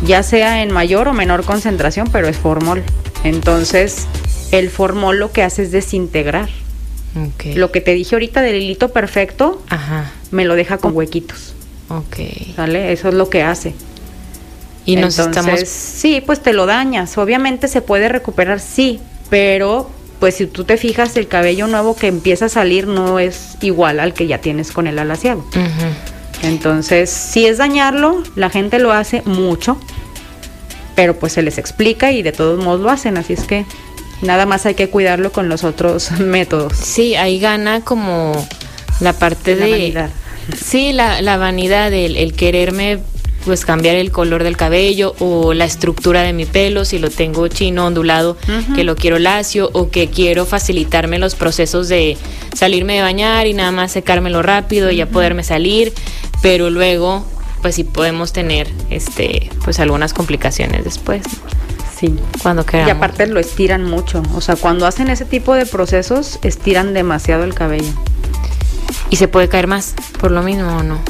[0.05, 2.83] Ya sea en mayor o menor concentración, pero es formol.
[3.25, 4.07] Entonces,
[4.53, 6.49] el formol lo que hace es desintegrar.
[7.55, 11.55] Lo que te dije ahorita del hilito perfecto, Ajá, me lo deja con huequitos.
[11.89, 12.55] ok.
[12.57, 12.93] ¿Sale?
[12.93, 13.75] Eso es lo que hace.
[14.85, 15.69] Y nos Entonces, estamos...
[15.69, 17.17] Sí, pues te lo dañas.
[17.17, 22.07] Obviamente se puede recuperar, sí, pero pues si tú te fijas, el cabello nuevo que
[22.07, 25.45] empieza a salir no es igual al que ya tienes con el alaciado.
[26.43, 29.79] Entonces, si es dañarlo, la gente lo hace mucho,
[30.95, 33.65] pero pues se les explica y de todos modos lo hacen, así es que
[34.23, 36.75] nada más hay que cuidarlo con los otros métodos.
[36.77, 38.47] Sí, ahí gana como
[39.01, 39.71] la parte La de...
[39.73, 40.11] vanidad.
[40.65, 43.01] Sí, la, la vanidad, el, el quererme
[43.47, 47.47] pues cambiar el color del cabello o la estructura de mi pelo, si lo tengo
[47.49, 48.37] chino, ondulado,
[48.75, 52.19] que lo quiero lacio o que quiero facilitarme los procesos de
[52.55, 55.95] salirme de bañar y nada más secármelo rápido y ya poderme salir,
[56.43, 57.25] pero luego
[57.63, 61.57] pues sí podemos tener este pues algunas complicaciones después, ¿no?
[61.99, 62.15] Sí.
[62.43, 62.93] cuando Y queramos.
[62.93, 67.55] aparte lo estiran mucho, o sea, cuando hacen ese tipo de procesos, estiran demasiado el
[67.55, 67.93] cabello.
[69.09, 71.01] ¿Y se puede caer más por lo mismo o no?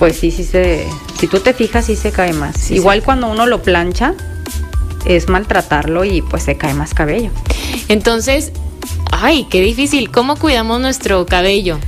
[0.00, 0.84] Pues sí, sí se,
[1.18, 2.56] si tú te fijas, sí se cae más.
[2.56, 3.04] Sí, Igual sí.
[3.04, 4.14] cuando uno lo plancha,
[5.04, 7.30] es maltratarlo y pues se cae más cabello.
[7.88, 8.50] Entonces,
[9.12, 10.10] ay, qué difícil.
[10.10, 11.78] ¿Cómo cuidamos nuestro cabello?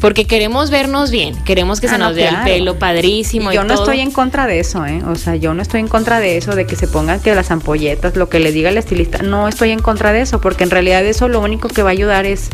[0.00, 2.46] Porque queremos vernos bien, queremos que se Ah, no, nos vea claro.
[2.46, 3.50] el pelo padrísimo.
[3.50, 3.84] Y Y yo no todo.
[3.84, 5.02] estoy en contra de eso, ¿eh?
[5.06, 7.50] O sea, yo no estoy en contra de eso, de que se pongan que las
[7.50, 9.18] ampolletas, lo que le diga el estilista.
[9.22, 11.92] No estoy en contra de eso, porque en realidad eso lo único que va a
[11.92, 12.48] ayudar es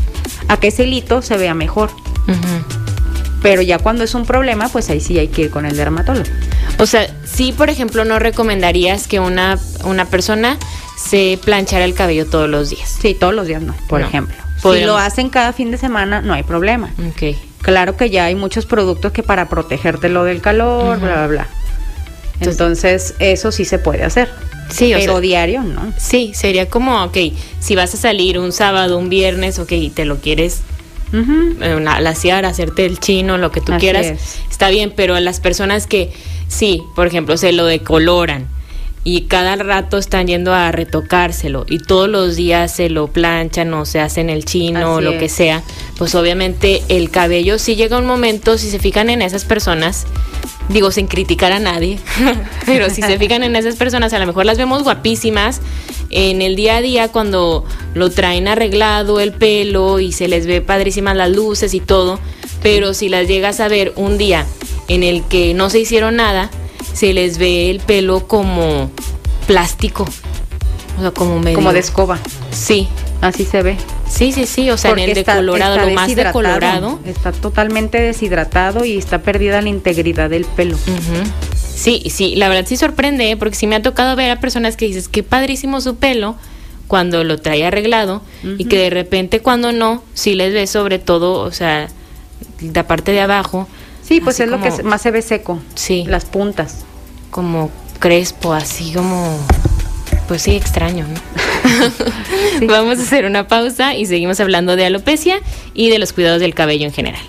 [0.48, 1.90] a que ese hilito se vea mejor.
[3.42, 6.24] Pero ya cuando es un problema, pues ahí sí hay que ir con el dermatólogo.
[6.78, 10.58] O sea, sí, por ejemplo, no recomendarías que una, una persona
[10.96, 12.98] se planchara el cabello todos los días.
[13.00, 14.06] Sí, todos los días no, por No.
[14.08, 14.36] ejemplo.
[14.62, 16.90] Si lo hacen cada fin de semana, no hay problema.
[17.10, 17.36] Ok.
[17.62, 21.46] Claro que ya hay muchos productos que para protegértelo del calor, bla, bla, bla.
[22.40, 24.28] Entonces, eso sí se puede hacer.
[24.70, 25.92] Sí, o pero sea- diario, ¿no?
[25.96, 27.16] Sí, sería como, ok,
[27.60, 30.60] si vas a salir un sábado, un viernes, ok, y te lo quieres
[31.60, 32.10] Eh, la-
[32.48, 34.38] hacerte el chino, lo que tú Así quieras, es.
[34.50, 36.12] está bien, pero a las personas que
[36.48, 38.48] sí, por ejemplo, se lo decoloran
[39.04, 43.84] y cada rato están yendo a retocárselo y todos los días se lo planchan o
[43.84, 45.62] se hacen el chino o lo que sea,
[45.96, 50.06] pues obviamente el cabello sí llega un momento, si se fijan en esas personas,
[50.68, 51.98] digo sin criticar a nadie,
[52.66, 55.60] pero si se fijan en esas personas, a lo mejor las vemos guapísimas
[56.10, 60.60] en el día a día cuando lo traen arreglado el pelo y se les ve
[60.60, 62.18] padrísimas las luces y todo,
[62.62, 64.46] pero si las llegas a ver un día
[64.88, 66.50] en el que no se hicieron nada,
[66.92, 68.90] se les ve el pelo como
[69.46, 70.06] plástico.
[70.98, 71.56] O sea, como medio.
[71.56, 72.18] Como de escoba.
[72.50, 72.88] Sí,
[73.20, 73.76] Así se ve.
[74.16, 74.70] Sí, sí, sí.
[74.70, 76.98] O sea, en el está- decolorado, está lo más decolorado.
[77.04, 80.76] Está totalmente deshidratado y está perdida la integridad del pelo.
[81.74, 83.36] Sí, sí, la verdad sí sorprende, ¿eh?
[83.36, 86.36] porque sí me ha tocado ver a personas que dices, qué padrísimo su pelo
[86.88, 88.22] cuando lo trae arreglado
[88.58, 91.88] y que de repente cuando no, sí les ves sobre todo, o sea,
[92.60, 93.68] la parte de abajo.
[94.02, 95.60] Sí, pues es lo que más se ve seco.
[95.74, 96.04] Sí.
[96.06, 96.84] Las puntas.
[97.30, 99.36] como crespo, así como,
[100.28, 101.20] pues sí, extraño, ¿no?
[102.66, 105.40] Vamos a hacer una pausa y seguimos hablando de alopecia
[105.74, 107.22] y de los cuidados del cabello en general.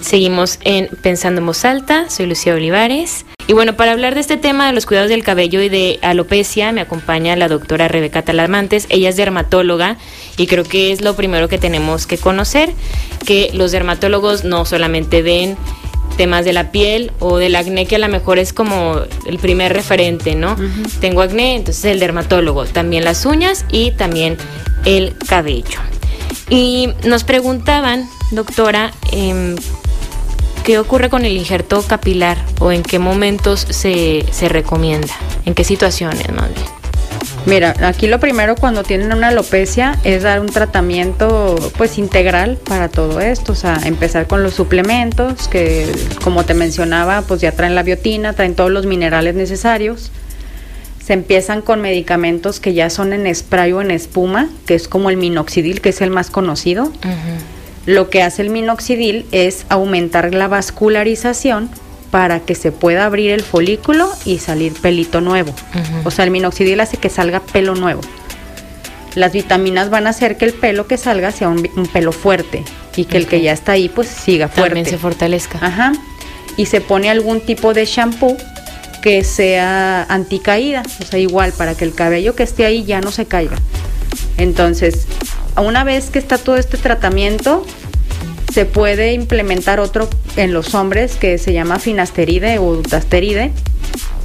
[0.00, 3.26] Seguimos en Pensando en Voz Alta, soy Lucía Olivares.
[3.46, 6.72] Y bueno, para hablar de este tema de los cuidados del cabello y de alopecia,
[6.72, 8.86] me acompaña la doctora Rebeca Talamantes.
[8.88, 9.98] Ella es dermatóloga
[10.38, 12.72] y creo que es lo primero que tenemos que conocer,
[13.26, 15.58] que los dermatólogos no solamente ven
[16.18, 19.72] temas de la piel o del acné, que a lo mejor es como el primer
[19.72, 20.56] referente, ¿no?
[21.00, 24.36] Tengo acné, entonces el dermatólogo, también las uñas y también
[24.84, 25.78] el cabello.
[26.50, 29.54] Y nos preguntaban, doctora, em,
[30.64, 35.14] ¿qué ocurre con el injerto capilar o en qué momentos se, se recomienda?
[35.46, 36.77] ¿En qué situaciones más bien?
[37.48, 42.90] Mira, aquí lo primero cuando tienen una alopecia es dar un tratamiento pues integral para
[42.90, 45.90] todo esto, o sea, empezar con los suplementos que
[46.22, 50.10] como te mencionaba, pues ya traen la biotina, traen todos los minerales necesarios.
[51.02, 55.08] Se empiezan con medicamentos que ya son en spray o en espuma, que es como
[55.08, 56.92] el minoxidil, que es el más conocido.
[57.86, 61.70] Lo que hace el minoxidil es aumentar la vascularización
[62.10, 65.54] para que se pueda abrir el folículo y salir pelito nuevo.
[66.04, 68.00] O sea, el minoxidil hace que salga pelo nuevo.
[69.14, 72.64] Las vitaminas van a hacer que el pelo que salga sea un, pelo fuerte
[72.96, 74.70] y que el que ya está ahí pues siga fuerte.
[74.70, 75.58] También se fortalezca.
[75.60, 75.92] Ajá.
[76.56, 78.36] Y se pone algún tipo de shampoo
[79.02, 83.12] que sea anticaída, o sea, igual para que el cabello que esté ahí ya no
[83.12, 83.56] se caiga.
[84.36, 85.06] Entonces,
[85.56, 87.64] una vez que está todo este tratamiento,
[88.58, 93.52] se puede implementar otro en los hombres que se llama finasteride o dutasteride.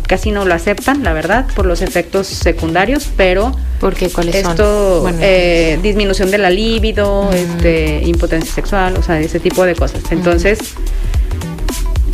[0.08, 4.50] Casi no lo aceptan, la verdad, por los efectos secundarios, pero Porque cuáles son?
[4.54, 7.32] esto, Bueno, eh, disminución de la libido, Ujú.
[7.34, 10.02] este, impotencia sexual, o sea, ese tipo de cosas.
[10.10, 10.58] Entonces,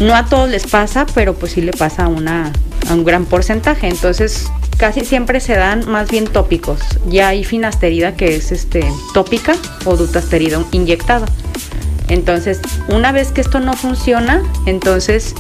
[0.02, 2.52] no a todos les pasa, pero pues sí le pasa a, una,
[2.90, 3.88] a un gran porcentaje.
[3.88, 6.82] Entonces, casi siempre se dan más bien tópicos.
[7.08, 9.56] Ya hay finasterida que es este tópica
[9.86, 11.26] o dutasterida inyectada.
[12.10, 15.36] Entonces, una vez que esto no funciona, entonces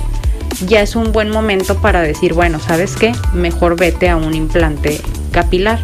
[0.67, 3.12] ya es un buen momento para decir, bueno, ¿sabes qué?
[3.34, 5.01] Mejor vete a un implante
[5.32, 5.79] capilar.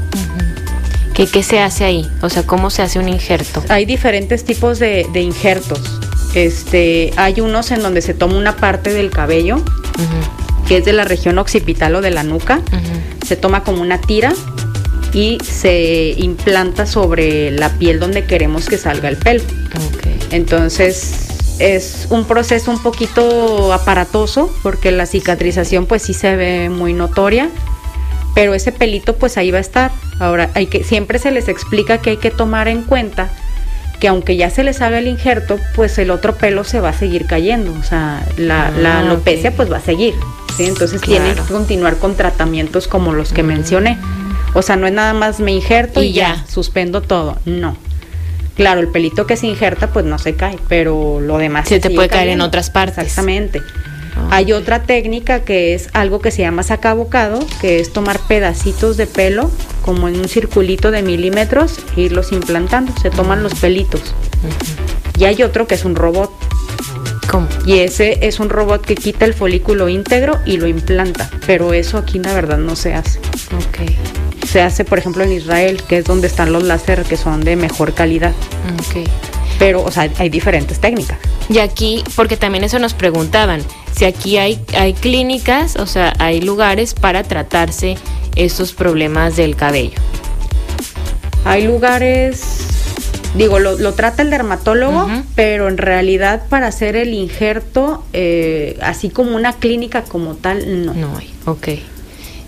[1.14, 2.10] ¿Qué, ¿Qué se hace ahí?
[2.22, 3.64] O sea, ¿cómo se hace un injerto?
[3.70, 6.00] Hay diferentes tipos de, de injertos.
[6.36, 9.62] Este, hay unos en donde se toma una parte del cabello,
[10.68, 12.60] que es de la región occipital o de la nuca,
[13.26, 14.34] se toma como una tira
[15.16, 19.42] y se implanta sobre la piel donde queremos que salga el pelo.
[20.32, 26.94] Entonces es un proceso un poquito aparatoso porque la cicatrización pues sí se ve muy
[26.94, 27.50] notoria,
[28.34, 29.92] pero ese pelito pues ahí va a estar.
[30.20, 33.30] Ahora hay que siempre se les explica que hay que tomar en cuenta
[34.02, 36.94] que aunque ya se les haga el injerto, pues el otro pelo se va a
[36.94, 40.14] seguir cayendo, o sea, la, la Ah, alopecia pues va a seguir.
[40.58, 40.66] ¿sí?
[40.66, 41.24] Entonces Claro.
[41.24, 43.98] tienen que continuar con tratamientos como los que mencioné.
[44.56, 46.36] O sea, no es nada más me injerto y, Y ya.
[46.38, 46.46] ya.
[46.52, 47.78] suspendo todo, no.
[48.56, 51.90] Claro, el pelito que se injerta pues no se cae, pero lo demás Se te
[51.90, 53.00] sigue puede caer en otras partes.
[53.00, 53.62] Exactamente.
[54.16, 58.96] Ah, Hay otra técnica que es algo que se llama sacabocado, que es tomar pedacitos
[58.96, 62.94] de pelo como en un circulito de milímetros e irlos implantando.
[63.02, 64.02] Se toman los pelitos.
[65.20, 66.32] Y hay otro que es un robot.
[67.30, 67.48] ¿Cómo?
[67.66, 71.30] Y ese es un robot que quita el folículo íntegro y lo implanta.
[71.46, 73.20] Pero eso aquí la verdad no se hace.
[73.58, 73.92] Ok.
[74.56, 77.58] Se hace, por ejemplo, en Israel, que es donde están los láser que son de
[77.58, 78.32] mejor calidad.
[78.76, 79.06] Ok.
[79.60, 81.18] Pero, o sea, hay diferentes técnicas.
[81.50, 83.62] Y aquí, porque también eso nos preguntaban,
[83.94, 87.98] si aquí hay, hay clínicas, o sea, hay lugares para tratarse
[88.38, 90.00] estos problemas del cabello.
[91.44, 92.60] Hay lugares,
[93.36, 99.10] digo, lo, lo trata el dermatólogo, pero en realidad para hacer el injerto, eh, así
[99.10, 100.94] como una clínica como tal, no.
[100.94, 101.34] No hay.
[101.46, 101.68] Ok.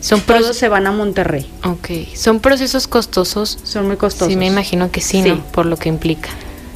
[0.07, 1.45] Son, Todos procesos se van a Monterrey.
[1.63, 2.09] okay.
[2.15, 3.57] ¿Son procesos costosos.
[3.63, 4.29] Son muy costosos.
[4.29, 5.29] Sí, me imagino que sí, Sí.
[5.29, 5.43] ¿no?
[5.51, 6.29] Por lo que implica.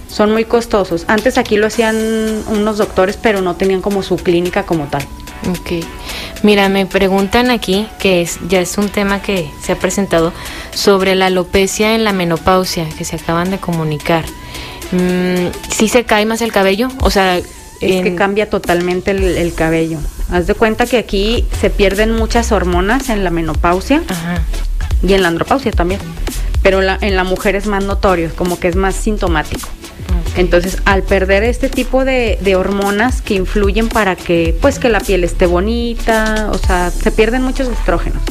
[0.10, 1.06] Son muy costosos.
[1.08, 1.96] Antes aquí lo hacían
[2.50, 5.04] unos doctores, pero no tenían como su clínica como tal.
[5.50, 5.86] Ok.
[6.44, 10.34] Mira, me preguntan aquí, que es, ya es un tema que se ha presentado,
[10.74, 14.26] sobre la alopecia en la menopausia, que se acaban de comunicar.
[14.92, 16.90] Mm, ¿Sí se cae más el cabello?
[17.00, 20.00] O sea, Es que cambia totalmente el, el cabello.
[20.32, 24.42] Haz de cuenta que aquí se pierden muchas hormonas en la menopausia Ajá.
[25.04, 26.00] y en la andropausia también.
[26.64, 29.68] Pero la- en la mujer es más notorio, como que es más sintomático.
[30.38, 35.02] Entonces, al perder este tipo de, de hormonas que influyen para que, pues, que la
[35.02, 38.22] piel esté bonita, o sea, se pierden muchos estrógenos.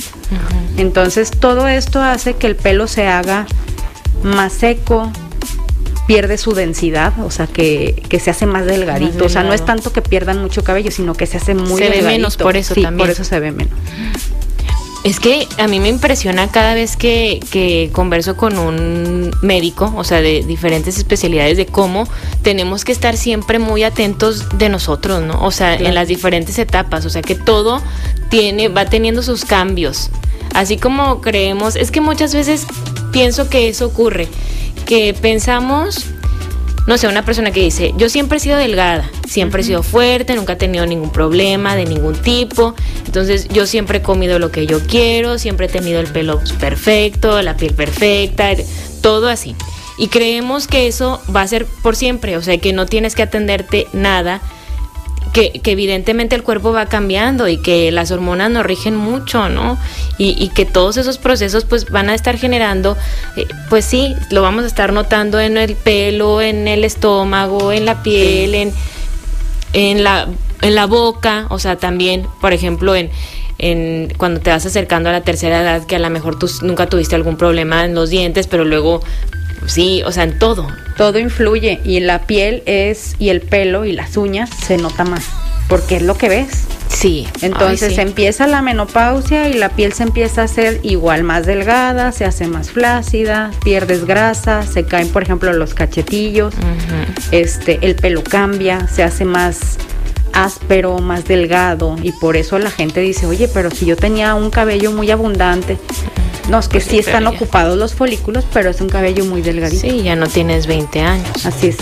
[0.79, 3.47] Entonces, todo esto hace que el pelo se haga
[4.23, 5.13] más seco,
[6.11, 9.15] pierde su densidad, o sea, que, que se hace más delgadito.
[9.15, 11.79] Más O sea, no es tanto que pierdan mucho cabello, sino que se hace muy
[11.79, 12.07] Se ve delgadito.
[12.07, 13.07] menos por eso sí, también.
[13.07, 13.73] por eso se ve menos.
[15.05, 20.03] Es que a mí me impresiona cada vez que, que converso con un médico, o
[20.03, 22.09] sea, de diferentes especialidades, de cómo
[22.43, 25.41] tenemos que estar siempre muy atentos de nosotros, ¿no?
[25.45, 27.81] O sea, en las diferentes etapas, o sea, que todo
[28.31, 30.11] tiene, va teniendo sus cambios.
[30.55, 32.67] Así como creemos, es que muchas veces
[33.13, 34.29] pienso que eso ocurre,
[34.81, 36.07] que pensamos
[36.87, 40.35] no sé, una persona que dice, yo siempre he sido delgada, siempre he sido fuerte,
[40.35, 42.75] nunca he tenido ningún problema de ningún tipo,
[43.07, 47.41] entonces yo siempre he comido lo que yo quiero, siempre he tenido el pelo perfecto,
[47.43, 48.51] la piel perfecta,
[49.03, 49.55] todo así.
[49.99, 53.23] Y creemos que eso va a ser por siempre, o sea, que no tienes que
[53.23, 54.41] atenderte nada,
[55.33, 59.79] que, que evidentemente el cuerpo va cambiando y que las hormonas nos rigen mucho, ¿no?
[60.19, 62.97] Y, y que todos esos procesos pues van a estar generando,
[63.37, 67.85] eh, pues sí, lo vamos a estar notando en el pelo, en el estómago, en
[67.85, 68.73] la piel, en,
[69.73, 70.29] en, la,
[70.63, 73.11] en la boca, o sea, también, por ejemplo, en,
[73.59, 76.87] en cuando te vas acercando a la tercera edad, que a lo mejor tú nunca
[76.87, 79.03] tuviste algún problema en los dientes, pero luego,
[79.67, 80.67] sí, o sea, en todo.
[80.97, 85.25] Todo influye y la piel es, y el pelo y las uñas se nota más,
[85.69, 86.67] porque es lo que ves.
[86.89, 87.27] Sí.
[87.41, 88.01] Entonces ay, sí.
[88.01, 92.47] empieza la menopausia y la piel se empieza a hacer igual más delgada, se hace
[92.47, 96.53] más flácida, pierdes grasa, se caen por ejemplo los cachetillos,
[97.31, 99.79] este, el pelo cambia, se hace más
[100.33, 104.51] áspero, más delgado y por eso la gente dice, oye, pero si yo tenía un
[104.51, 105.79] cabello muy abundante,
[106.49, 109.81] no, es que Pues sí, están ocupados los folículos, pero es un cabello muy delgadito.
[109.81, 111.47] Sí, ya no tienes 20 años.
[111.47, 111.77] Así es.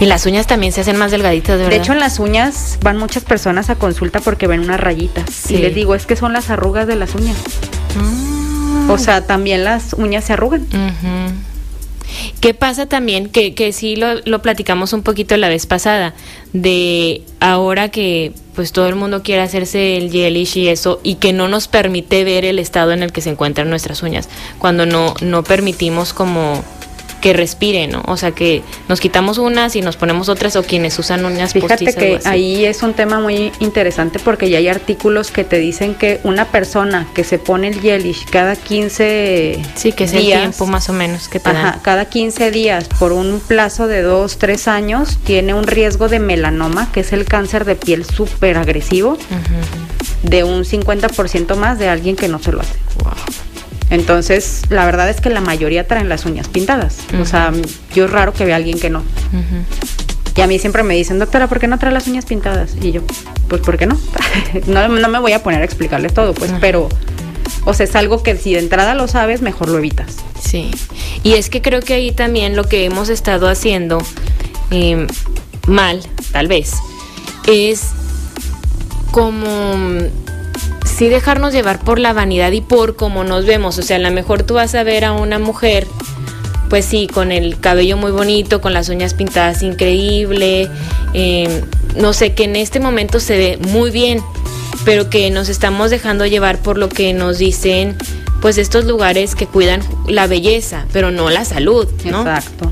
[0.00, 1.70] Y las uñas también se hacen más delgaditas, de verdad.
[1.70, 5.24] De hecho, en las uñas van muchas personas a consulta porque ven unas rayitas.
[5.30, 5.56] Sí.
[5.56, 7.36] Y les digo, es que son las arrugas de las uñas.
[7.96, 8.90] Mm.
[8.90, 10.66] O sea, también las uñas se arrugan.
[12.40, 13.28] ¿Qué pasa también?
[13.28, 16.14] Que, que sí lo, lo platicamos un poquito la vez pasada,
[16.52, 21.32] de ahora que pues todo el mundo quiere hacerse el gelish y eso, y que
[21.32, 25.14] no nos permite ver el estado en el que se encuentran nuestras uñas, cuando no,
[25.20, 26.64] no permitimos como
[27.20, 28.02] que respiren, ¿no?
[28.06, 31.84] O sea, que nos quitamos unas y nos ponemos otras, o quienes usan uñas Fíjate
[31.84, 35.94] postizas que ahí es un tema muy interesante porque ya hay artículos que te dicen
[35.94, 40.40] que una persona que se pone el gelish cada 15 Sí, que es días, el
[40.50, 41.56] tiempo más o menos que te dan.
[41.66, 46.18] Ajá, cada 15 días por un plazo de 2, 3 años tiene un riesgo de
[46.20, 50.28] melanoma, que es el cáncer de piel súper agresivo, Ujú.
[50.28, 52.74] de un 50% más de alguien que no se lo hace.
[53.02, 53.12] Wow.
[53.90, 56.98] Entonces, la verdad es que la mayoría traen las uñas pintadas.
[57.20, 57.52] O sea,
[57.94, 59.02] yo es raro que vea a alguien que no.
[60.36, 62.76] Y a mí siempre me dicen, doctora, ¿por qué no trae las uñas pintadas?
[62.80, 63.02] Y yo,
[63.48, 63.98] pues, ¿por qué no?
[64.66, 66.88] no, no me voy a poner a explicarle todo, pues, pero,
[67.64, 70.18] o sea, es algo que si de entrada lo sabes, mejor lo evitas.
[70.40, 70.70] Sí,
[71.24, 73.98] y es que creo que ahí también lo que hemos estado haciendo
[74.70, 75.08] eh,
[75.66, 76.74] mal, tal vez,
[77.48, 77.88] es
[79.10, 79.74] como
[80.88, 83.78] sí dejarnos llevar por la vanidad y por cómo nos vemos.
[83.78, 85.86] O sea, a lo mejor tú vas a ver a una mujer
[86.68, 90.68] pues sí, con el cabello muy bonito, con las uñas pintadas increíble,
[91.14, 91.64] eh,
[91.96, 94.20] no sé, que en este momento se ve muy bien,
[94.84, 97.96] pero que nos estamos dejando llevar por lo que nos dicen
[98.40, 102.20] pues estos lugares que cuidan la belleza, pero no la salud, ¿no?
[102.20, 102.70] Exacto.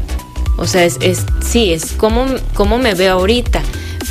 [0.59, 3.63] O sea, es, es sí, es como, como me veo ahorita,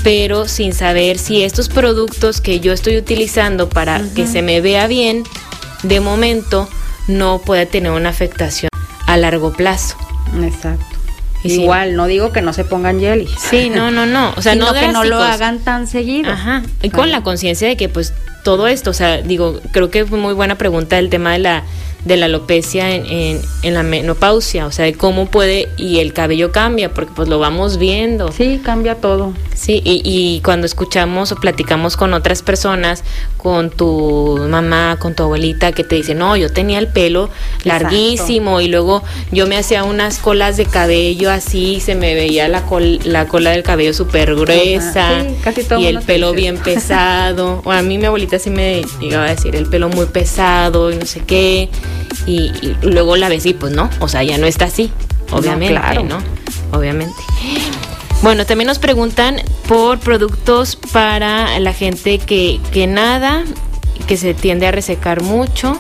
[0.06, 4.86] pero sin saber si estos productos que yo estoy utilizando para que se me vea
[4.86, 5.24] bien,
[5.82, 6.70] de momento
[7.08, 8.70] no puede tener una afectación
[9.08, 9.98] a largo plazo.
[10.44, 10.86] Exacto.
[11.42, 11.64] Sí.
[11.64, 13.28] Igual, no digo que no se pongan jelly.
[13.50, 14.32] Sí, no, no, no.
[14.38, 16.32] O sea, Sino no que no lo hagan tan seguido.
[16.32, 16.62] Ajá.
[16.84, 20.20] Y con la conciencia de que pues todo esto, o sea, digo, creo que fue
[20.20, 21.64] muy buena pregunta el tema de la
[22.06, 26.14] de la alopecia en, en, en la menopausia, o sea, de cómo puede y el
[26.14, 28.32] cabello cambia, porque pues lo vamos viendo.
[28.32, 29.34] Sí, cambia todo.
[29.54, 33.04] Sí, y, y cuando escuchamos o platicamos con otras personas,
[33.38, 37.30] con tu mamá, con tu abuelita, que te dicen, no, yo tenía el pelo
[37.64, 42.64] larguísimo y luego yo me hacía unas colas de cabello así, se me veía la,
[42.66, 47.62] col- la cola del cabello súper gruesa Sí, casi todo y el pelo bien pesado.
[47.66, 50.96] O a mí mi abuelita sí me llegaba a decir, el pelo muy pesado y
[50.98, 51.70] no sé qué.
[52.26, 54.92] Y, y luego la ves y pues no, o sea, ya no está así,
[55.30, 56.04] No, obviamente, claro.
[56.04, 56.18] ¿no?
[56.72, 57.16] Obviamente.
[58.22, 63.44] Bueno, también nos preguntan por productos para la gente que, que nada,
[64.08, 65.80] que se tiende a resecar mucho.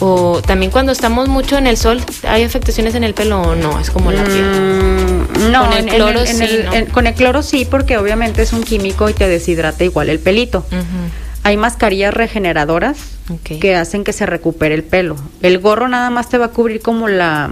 [0.00, 3.78] O también cuando estamos mucho en el sol, ¿hay afectaciones en el pelo o no?
[3.78, 4.42] Es como la piel.
[4.44, 6.72] Mm, no, Con el en cloro en sí, el- ¿no?
[6.74, 10.18] en- con el cloro sí, porque obviamente es un químico y te deshidrata igual el
[10.18, 10.66] pelito.
[11.46, 12.98] Hay mascarillas regeneradoras
[13.58, 15.16] que hacen que se recupere el pelo.
[15.42, 17.50] El gorro nada más te va a cubrir como la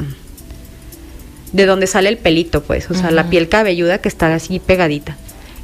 [1.52, 5.16] de donde sale el pelito, pues, o sea, la piel cabelluda que está así pegadita.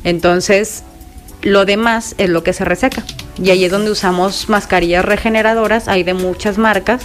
[0.05, 0.85] Entonces,
[1.43, 3.03] lo demás es lo que se reseca.
[3.43, 7.03] Y ahí es donde usamos mascarillas regeneradoras, hay de muchas marcas,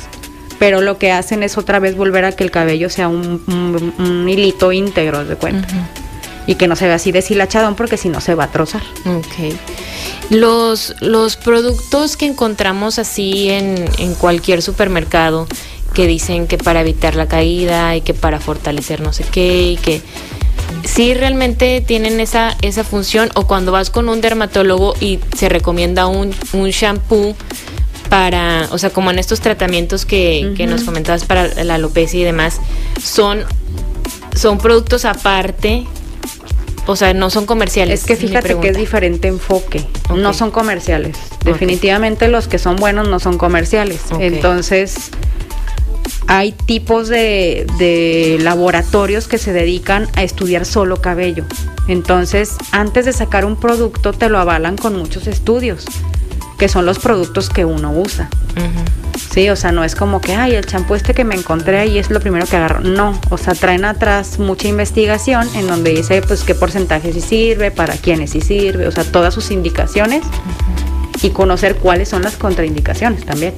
[0.60, 3.94] pero lo que hacen es otra vez volver a que el cabello sea un, un-
[3.98, 5.68] un hilito íntegro, de cuenta.
[6.48, 8.84] Y que no se vea así deshilachadón porque si no se va a trozar.
[9.06, 9.56] Ok.
[10.30, 15.48] Los, los productos que encontramos así en, en cualquier supermercado
[15.94, 19.78] que dicen que para evitar la caída y que para fortalecer no sé qué y
[19.78, 20.02] que
[20.84, 26.08] sí realmente tienen esa, esa función o cuando vas con un dermatólogo y se recomienda
[26.08, 27.36] un, un shampoo
[28.10, 32.24] para, o sea, como en estos tratamientos que, que nos comentabas para la alopecia y
[32.24, 32.62] demás,
[33.02, 33.44] son,
[34.36, 35.86] son productos aparte,
[36.88, 38.02] o sea, no son comerciales.
[38.02, 39.86] Es que fíjate que es diferente enfoque.
[40.16, 41.18] No son comerciales.
[41.44, 44.02] Definitivamente los que son buenos no son comerciales.
[44.20, 45.12] Entonces,
[46.28, 51.46] hay tipos de, de laboratorios que se dedican a estudiar solo cabello.
[51.88, 55.86] Entonces, antes de sacar un producto, te lo avalan con muchos estudios,
[56.58, 58.30] que son los productos que uno usa.
[59.34, 61.98] Sí, o sea, no es como que, ay, el champú este que me encontré ahí
[61.98, 62.80] es lo primero que agarro.
[62.80, 67.72] No, o sea, traen atrás mucha investigación en donde dice, pues, qué porcentaje sí sirve,
[67.72, 70.24] para quiénes sí sirve, o sea, todas sus indicaciones
[71.22, 73.54] y conocer cuáles son las contraindicaciones también.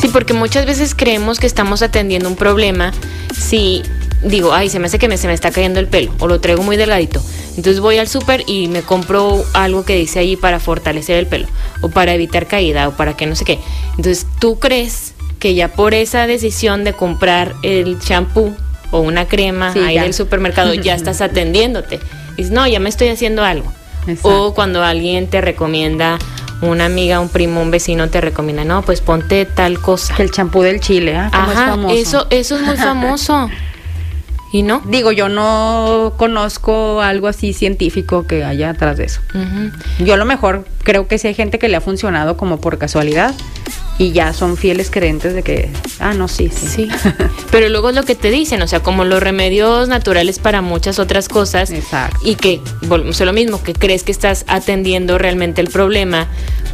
[0.00, 2.92] Sí, porque muchas veces creemos que estamos atendiendo un problema
[3.38, 3.82] si
[4.24, 6.40] digo, ay, se me hace que me, se me está cayendo el pelo o lo
[6.40, 7.22] traigo muy delgadito.
[7.56, 11.46] Entonces voy al súper y me compro algo que dice ahí para fortalecer el pelo
[11.80, 13.58] o para evitar caída o para que no sé qué.
[13.96, 18.54] Entonces tú crees que ya por esa decisión de comprar el champú
[18.90, 20.02] o una crema Sí, ahí ya.
[20.02, 21.98] del supermercado ya estás atendiéndote.
[22.36, 23.72] Dices, no, ya me estoy haciendo algo.
[24.06, 24.46] Exacto.
[24.48, 26.18] O cuando alguien te recomienda,
[26.62, 30.14] una amiga, un primo, un vecino te recomienda, no, pues ponte tal cosa.
[30.18, 31.30] El champú del chile, ¿ah?
[31.32, 31.94] ¿Cómo es Ajá, famoso?
[31.96, 33.50] eso, eso es muy famoso.
[34.52, 34.80] ¿Y no?
[34.86, 39.20] Digo, yo no conozco algo así científico que haya atrás de eso.
[39.98, 42.78] Yo a lo mejor creo que sí hay gente que le ha funcionado como por
[42.78, 43.34] casualidad
[43.98, 45.70] y ya son fieles creyentes de que,
[46.00, 46.66] ah, no, sí, sí.
[46.66, 46.88] Sí.
[47.50, 50.98] Pero luego es lo que te dicen, o sea, como los remedios naturales para muchas
[50.98, 51.70] otras cosas.
[51.70, 52.18] Exacto.
[52.22, 56.28] Y que, volvemos a lo mismo, que crees que estás atendiendo realmente el problema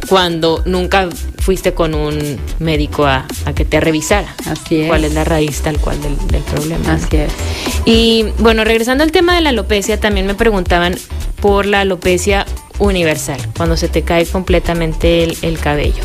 [0.09, 1.09] cuando nunca
[1.39, 4.35] fuiste con un médico a, a que te revisara.
[4.45, 4.87] Así es.
[4.87, 6.85] ¿Cuál es la raíz tal cual del, del problema?
[6.85, 6.93] ¿no?
[6.93, 7.31] Así es.
[7.85, 10.95] Y bueno, regresando al tema de la alopecia, también me preguntaban
[11.41, 12.45] por la alopecia
[12.79, 16.03] universal, cuando se te cae completamente el, el cabello.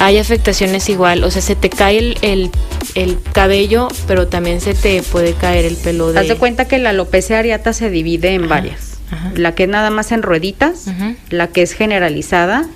[0.00, 2.50] Hay afectaciones igual, o sea, se te cae el, el-
[2.94, 6.20] el cabello, pero también se te puede caer el pelo de...
[6.20, 8.98] Haz de cuenta que la alopecia areata se divide en Ajá, varias.
[9.10, 9.32] ajá.
[9.34, 10.84] La que es nada más en rueditas,
[11.30, 12.66] la que es generalizada,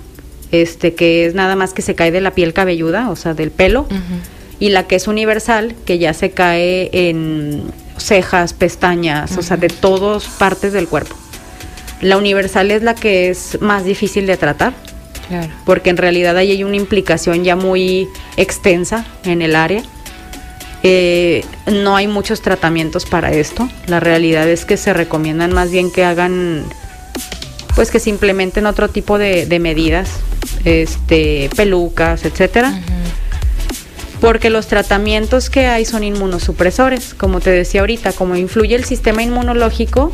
[0.51, 3.51] este que es nada más que se cae de la piel cabelluda, o sea, del
[3.51, 3.87] pelo,
[4.59, 7.63] y la que es universal, que ya se cae en
[7.97, 11.15] cejas, pestañas, o sea, de todas partes del cuerpo.
[12.01, 14.73] La universal es la que es más difícil de tratar,
[15.27, 15.47] Claro.
[15.65, 19.81] porque en realidad ahí hay una implicación ya muy extensa en el área.
[20.83, 23.69] Eh, no hay muchos tratamientos para esto.
[23.87, 26.65] La realidad es que se recomiendan más bien que hagan,
[27.75, 30.09] pues que se implementen otro tipo de, de medidas,
[30.65, 32.81] este, pelucas, etcétera.
[34.19, 39.21] Porque los tratamientos que hay son inmunosupresores, como te decía ahorita, como influye el sistema
[39.21, 40.11] inmunológico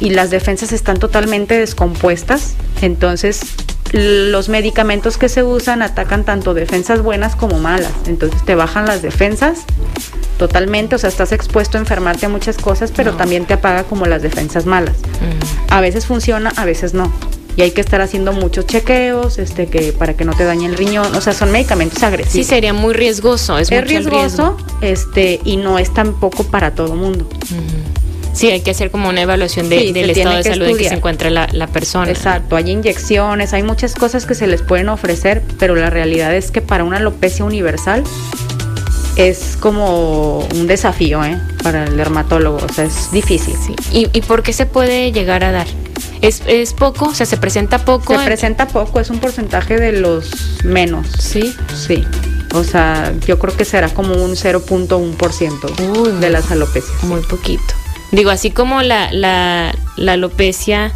[0.00, 3.40] y las defensas están totalmente descompuestas, entonces
[3.94, 7.92] los medicamentos que se usan atacan tanto defensas buenas como malas.
[8.06, 9.60] Entonces te bajan las defensas
[10.36, 14.06] totalmente, o sea, estás expuesto a enfermarte a muchas cosas, pero también te apaga como
[14.06, 14.96] las defensas malas.
[15.70, 17.12] A veces funciona, a veces no.
[17.56, 20.76] Y hay que estar haciendo muchos chequeos, este, que para que no te dañe el
[20.76, 21.14] riñón.
[21.14, 22.32] O sea, son medicamentos agresivos.
[22.32, 23.58] Sí, sería muy riesgoso.
[23.58, 27.28] Es, es riesgoso, este, y no es tampoco para todo mundo.
[28.34, 31.30] Sí, hay que hacer como una evaluación del estado de salud en que se encuentra
[31.30, 32.10] la, la, persona.
[32.10, 36.50] Exacto, hay inyecciones, hay muchas cosas que se les pueden ofrecer, pero la realidad es
[36.50, 38.04] que para una alopecia universal
[39.16, 41.40] es como un desafío ¿eh?
[41.62, 43.54] para el dermatólogo, o sea, es difícil.
[43.64, 43.74] Sí.
[43.92, 45.66] ¿Y, ¿Y por qué se puede llegar a dar?
[46.20, 47.06] ¿Es, ¿Es, poco?
[47.06, 48.18] O sea, ¿se presenta poco?
[48.18, 51.06] Se presenta poco, es un porcentaje de los menos.
[51.18, 51.54] ¿Sí?
[51.74, 52.04] Sí.
[52.54, 57.02] O sea, yo creo que será como un 0.1% de las alopecias.
[57.04, 57.74] Muy poquito.
[58.14, 60.92] Digo, así como la, la, la alopecia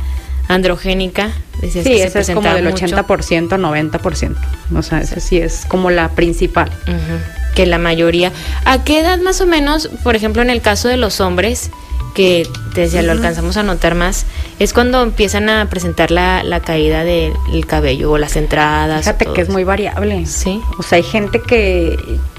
[0.47, 1.31] androgénica.
[1.61, 2.87] Sí, que esa es como del mucho.
[2.87, 4.37] 80%, 90%.
[4.77, 6.71] O sea, esa sí es como la principal.
[6.87, 7.55] Uh -huh.
[7.57, 8.31] Que la mayoría.
[8.65, 11.71] ¿A qué edad más o menos, por ejemplo, en el caso de los hombres,
[12.15, 13.07] que desde uh -huh.
[13.07, 14.25] lo alcanzamos a notar más,
[14.61, 17.35] es cuando empiezan a presentar la, la caída del
[17.67, 19.01] cabello o las entradas?
[19.01, 20.25] Fíjate que es muy variable.
[20.27, 20.61] Sí.
[20.79, 21.97] O sea, hay gente que.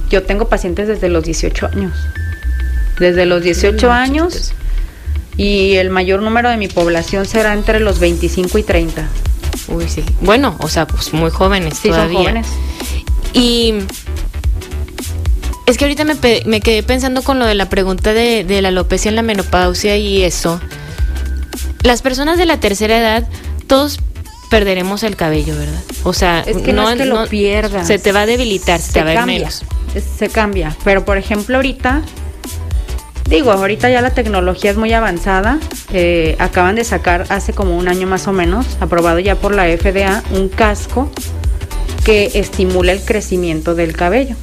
[0.10, 1.94] Yo tengo pacientes desde los 18 años.
[3.00, 4.54] Desde los 18 no, años.
[5.40, 9.08] Y el mayor número de mi población será entre los 25 y 30.
[9.70, 10.04] Uy, sí.
[10.20, 12.18] Bueno, o sea, pues muy jóvenes sí, todavía.
[12.18, 12.48] Son jóvenes.
[13.32, 13.76] Y
[15.66, 18.68] es que ahorita me, me, quedé pensando con lo de la pregunta de, de, la
[18.68, 20.60] alopecia en la menopausia y eso.
[21.84, 23.26] Las personas de la tercera edad,
[23.68, 24.02] todos
[24.50, 25.82] perderemos el cabello, ¿verdad?
[26.04, 27.88] O sea, es que no, no es que no, lo pierdas.
[27.88, 29.64] Se te va a debilitar, se, se te va a cambia, menos.
[30.18, 30.76] Se cambia.
[30.84, 32.02] Pero por ejemplo, ahorita
[33.30, 35.60] Digo, ahorita ya la tecnología es muy avanzada.
[35.94, 39.66] Eh, acaban de sacar hace como un año más o menos, aprobado ya por la
[39.66, 41.12] FDA, un casco
[42.04, 44.36] que estimula el crecimiento del cabello.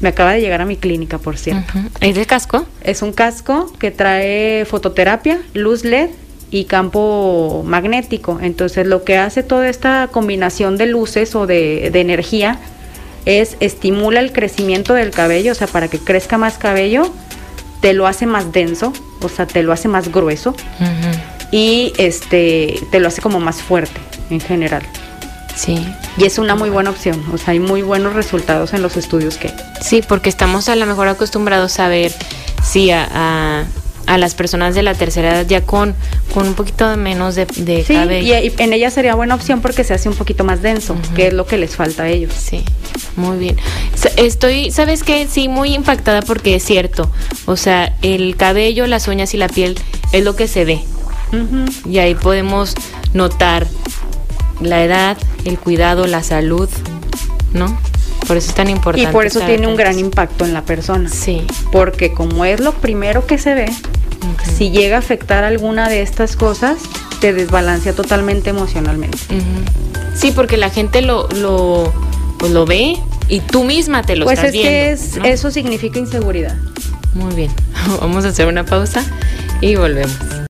[0.00, 1.70] Me acaba de llegar a mi clínica, por cierto.
[1.74, 1.90] Uh -huh.
[2.00, 2.64] ¿Es de casco?
[2.82, 6.08] Es un casco que trae fototerapia, luz LED
[6.50, 8.38] y campo magnético.
[8.40, 12.58] Entonces lo que hace toda esta combinación de luces o de, de energía
[13.26, 17.12] es estimula el crecimiento del cabello, o sea, para que crezca más cabello
[17.80, 21.20] te lo hace más denso, o sea, te lo hace más grueso uh -huh.
[21.50, 24.00] y este te lo hace como más fuerte
[24.30, 24.82] en general.
[25.54, 25.86] Sí.
[26.18, 29.38] Y es una muy buena opción, o sea, hay muy buenos resultados en los estudios
[29.38, 29.52] que.
[29.80, 32.12] Sí, porque estamos a lo mejor acostumbrados a ver,
[32.62, 33.64] sí, a, a,
[34.06, 35.94] a las personas de la tercera edad ya con,
[36.32, 38.38] con un poquito menos de, de sí, cabello.
[38.38, 40.96] Y, y en ella sería buena opción porque se hace un poquito más denso, uh
[40.96, 41.14] -huh.
[41.14, 42.32] que es lo que les falta a ellos.
[42.32, 42.64] Sí,
[43.16, 43.56] muy bien.
[44.16, 45.26] Estoy, ¿sabes qué?
[45.28, 47.10] Sí, muy impactada porque es cierto.
[47.46, 49.76] O sea, el cabello, las uñas y la piel
[50.12, 50.80] es lo que se ve.
[51.32, 51.90] Uh -huh.
[51.90, 52.74] Y ahí podemos
[53.12, 53.66] notar
[54.60, 56.68] la edad, el cuidado, la salud,
[57.52, 57.76] ¿no?
[58.26, 59.08] Por eso es tan importante.
[59.08, 61.08] Y por eso tiene un gran impacto en la persona.
[61.08, 61.46] Sí.
[61.72, 64.56] Porque como es lo primero que se ve, uh -huh.
[64.56, 66.78] si llega a afectar alguna de estas cosas,
[67.20, 69.18] te desbalancea totalmente emocionalmente.
[69.30, 70.14] Uh -huh.
[70.14, 71.92] Sí, porque la gente lo, lo,
[72.38, 72.96] pues lo ve
[73.28, 74.70] y tú misma te lo pues estás es viendo.
[74.70, 75.24] Que es, ¿no?
[75.24, 76.56] eso significa inseguridad.
[77.14, 77.50] Muy bien.
[78.00, 79.04] Vamos a hacer una pausa
[79.60, 80.45] y volvemos.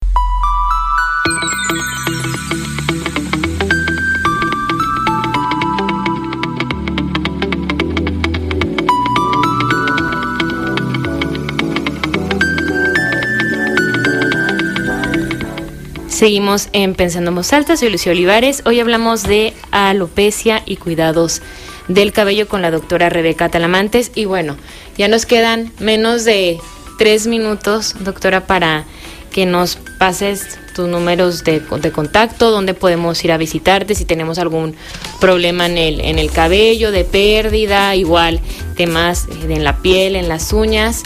[16.17, 18.63] Seguimos en Pensando en Voz Alta, soy Lucía Olivares.
[18.65, 21.43] Hoy hablamos de alopecia y cuidados
[21.89, 24.11] del cabello con la doctora Rebeca Talamantes.
[24.15, 24.57] Y bueno,
[24.97, 26.57] ya nos quedan menos de
[26.97, 28.85] tres minutos, doctora, para
[29.31, 34.39] que nos pases tus números de, de, contacto, dónde podemos ir a visitarte, si tenemos
[34.39, 34.75] algún
[35.21, 38.39] problema en el, en el cabello, de pérdida, igual
[38.75, 41.03] temas en la piel, en las uñas.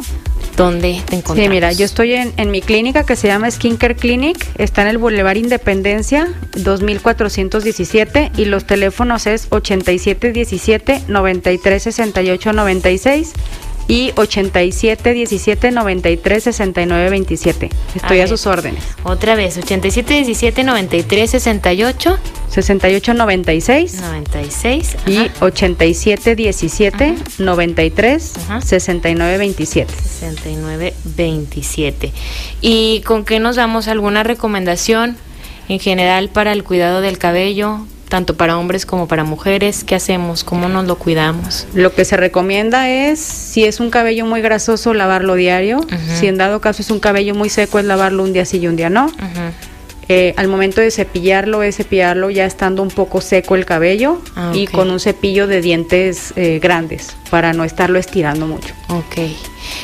[0.62, 1.44] ¿Dónde te encontramos?
[1.44, 4.90] Sí, mira, yo estoy en, en, mi clínica que se llama Skincare Clinic, está en
[4.90, 12.52] el Boulevard Independencia 2417 y los teléfonos es 8717 9368
[13.88, 17.70] 96 y 8717 93 69 27.
[17.96, 18.84] Estoy a, a, sus órdenes.
[19.04, 22.18] Otra vez, 8717 93 68
[22.50, 28.62] 6896 96 y ajá, 8717 93 Ajá.
[28.62, 29.94] 6927.
[29.94, 32.12] 69 27.
[32.62, 35.18] ¿Y con qué nos damos alguna recomendación
[35.70, 39.86] en general para el cuidado del cabello, tanto para hombres como para mujeres?
[39.86, 40.44] ¿Qué hacemos?
[40.44, 41.66] ¿Cómo nos lo cuidamos?
[41.74, 45.80] Lo que se recomienda es, si es un cabello muy grasoso, lavarlo diario.
[46.20, 48.68] Si en dado caso es un cabello muy seco, es lavarlo un día sí y
[48.68, 49.10] un día no.
[50.10, 54.52] Eh, al momento de cepillarlo, es cepillarlo ya estando un poco seco el cabello Ah,
[54.54, 58.74] y con un cepillo de dientes eh, grandes para no estarlo estirando mucho.
[58.90, 59.32] Ok.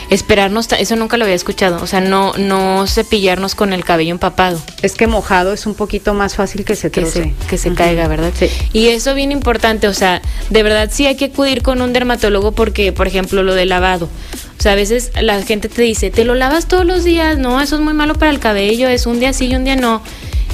[0.09, 1.81] Esperarnos, eso nunca lo había escuchado.
[1.81, 4.61] O sea, no, no cepillarnos con el cabello empapado.
[4.81, 8.07] Es que mojado es un poquito más fácil que se que se, que se caiga,
[8.07, 8.31] ¿verdad?
[8.37, 8.49] Sí.
[8.73, 12.51] Y eso bien importante, o sea, de verdad sí hay que acudir con un dermatólogo
[12.51, 14.09] porque, por ejemplo, lo del lavado.
[14.57, 17.37] O sea, a veces la gente te dice, ¿te lo lavas todos los días?
[17.37, 19.75] No, eso es muy malo para el cabello, es un día sí y un día
[19.75, 20.01] no.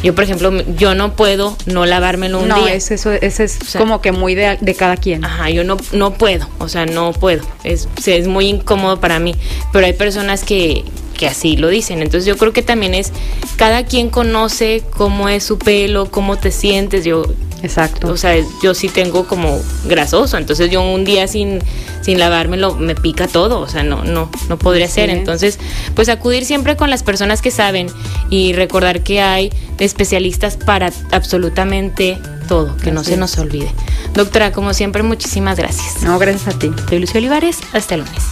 [0.04, 2.74] Yo, por ejemplo, yo no puedo no lavármelo un no, día.
[2.74, 5.24] es eso, ese es O sea, como que muy de, de cada quien.
[5.24, 7.41] Ajá, yo no, no puedo, o sea, no puedo.
[7.64, 9.34] Es, es muy incómodo para mí.
[9.72, 10.84] Pero hay personas que,
[11.14, 12.01] que así lo dicen.
[12.01, 13.11] Entonces yo creo que también es,
[13.55, 17.05] cada quien conoce cómo es su pelo, cómo te sientes.
[17.05, 17.24] Yo,
[17.64, 18.09] Exacto.
[18.09, 21.59] o sea, yo sí tengo como grasoso, entonces yo un día sin,
[22.01, 25.09] sin lavármelo me pica todo, o sea, no, no, no podría ser.
[25.09, 25.18] es.
[25.18, 25.59] Entonces,
[25.95, 27.88] pues acudir siempre con las personas que saben
[28.30, 33.72] y recordar que hay especialistas para absolutamente todo, que no se nos olvide.
[34.14, 36.03] Doctora, como siempre, muchísimas gracias.
[36.03, 36.70] no, gracias a ti.
[36.89, 38.24] Soy Lucio Olivares, hasta el lunes.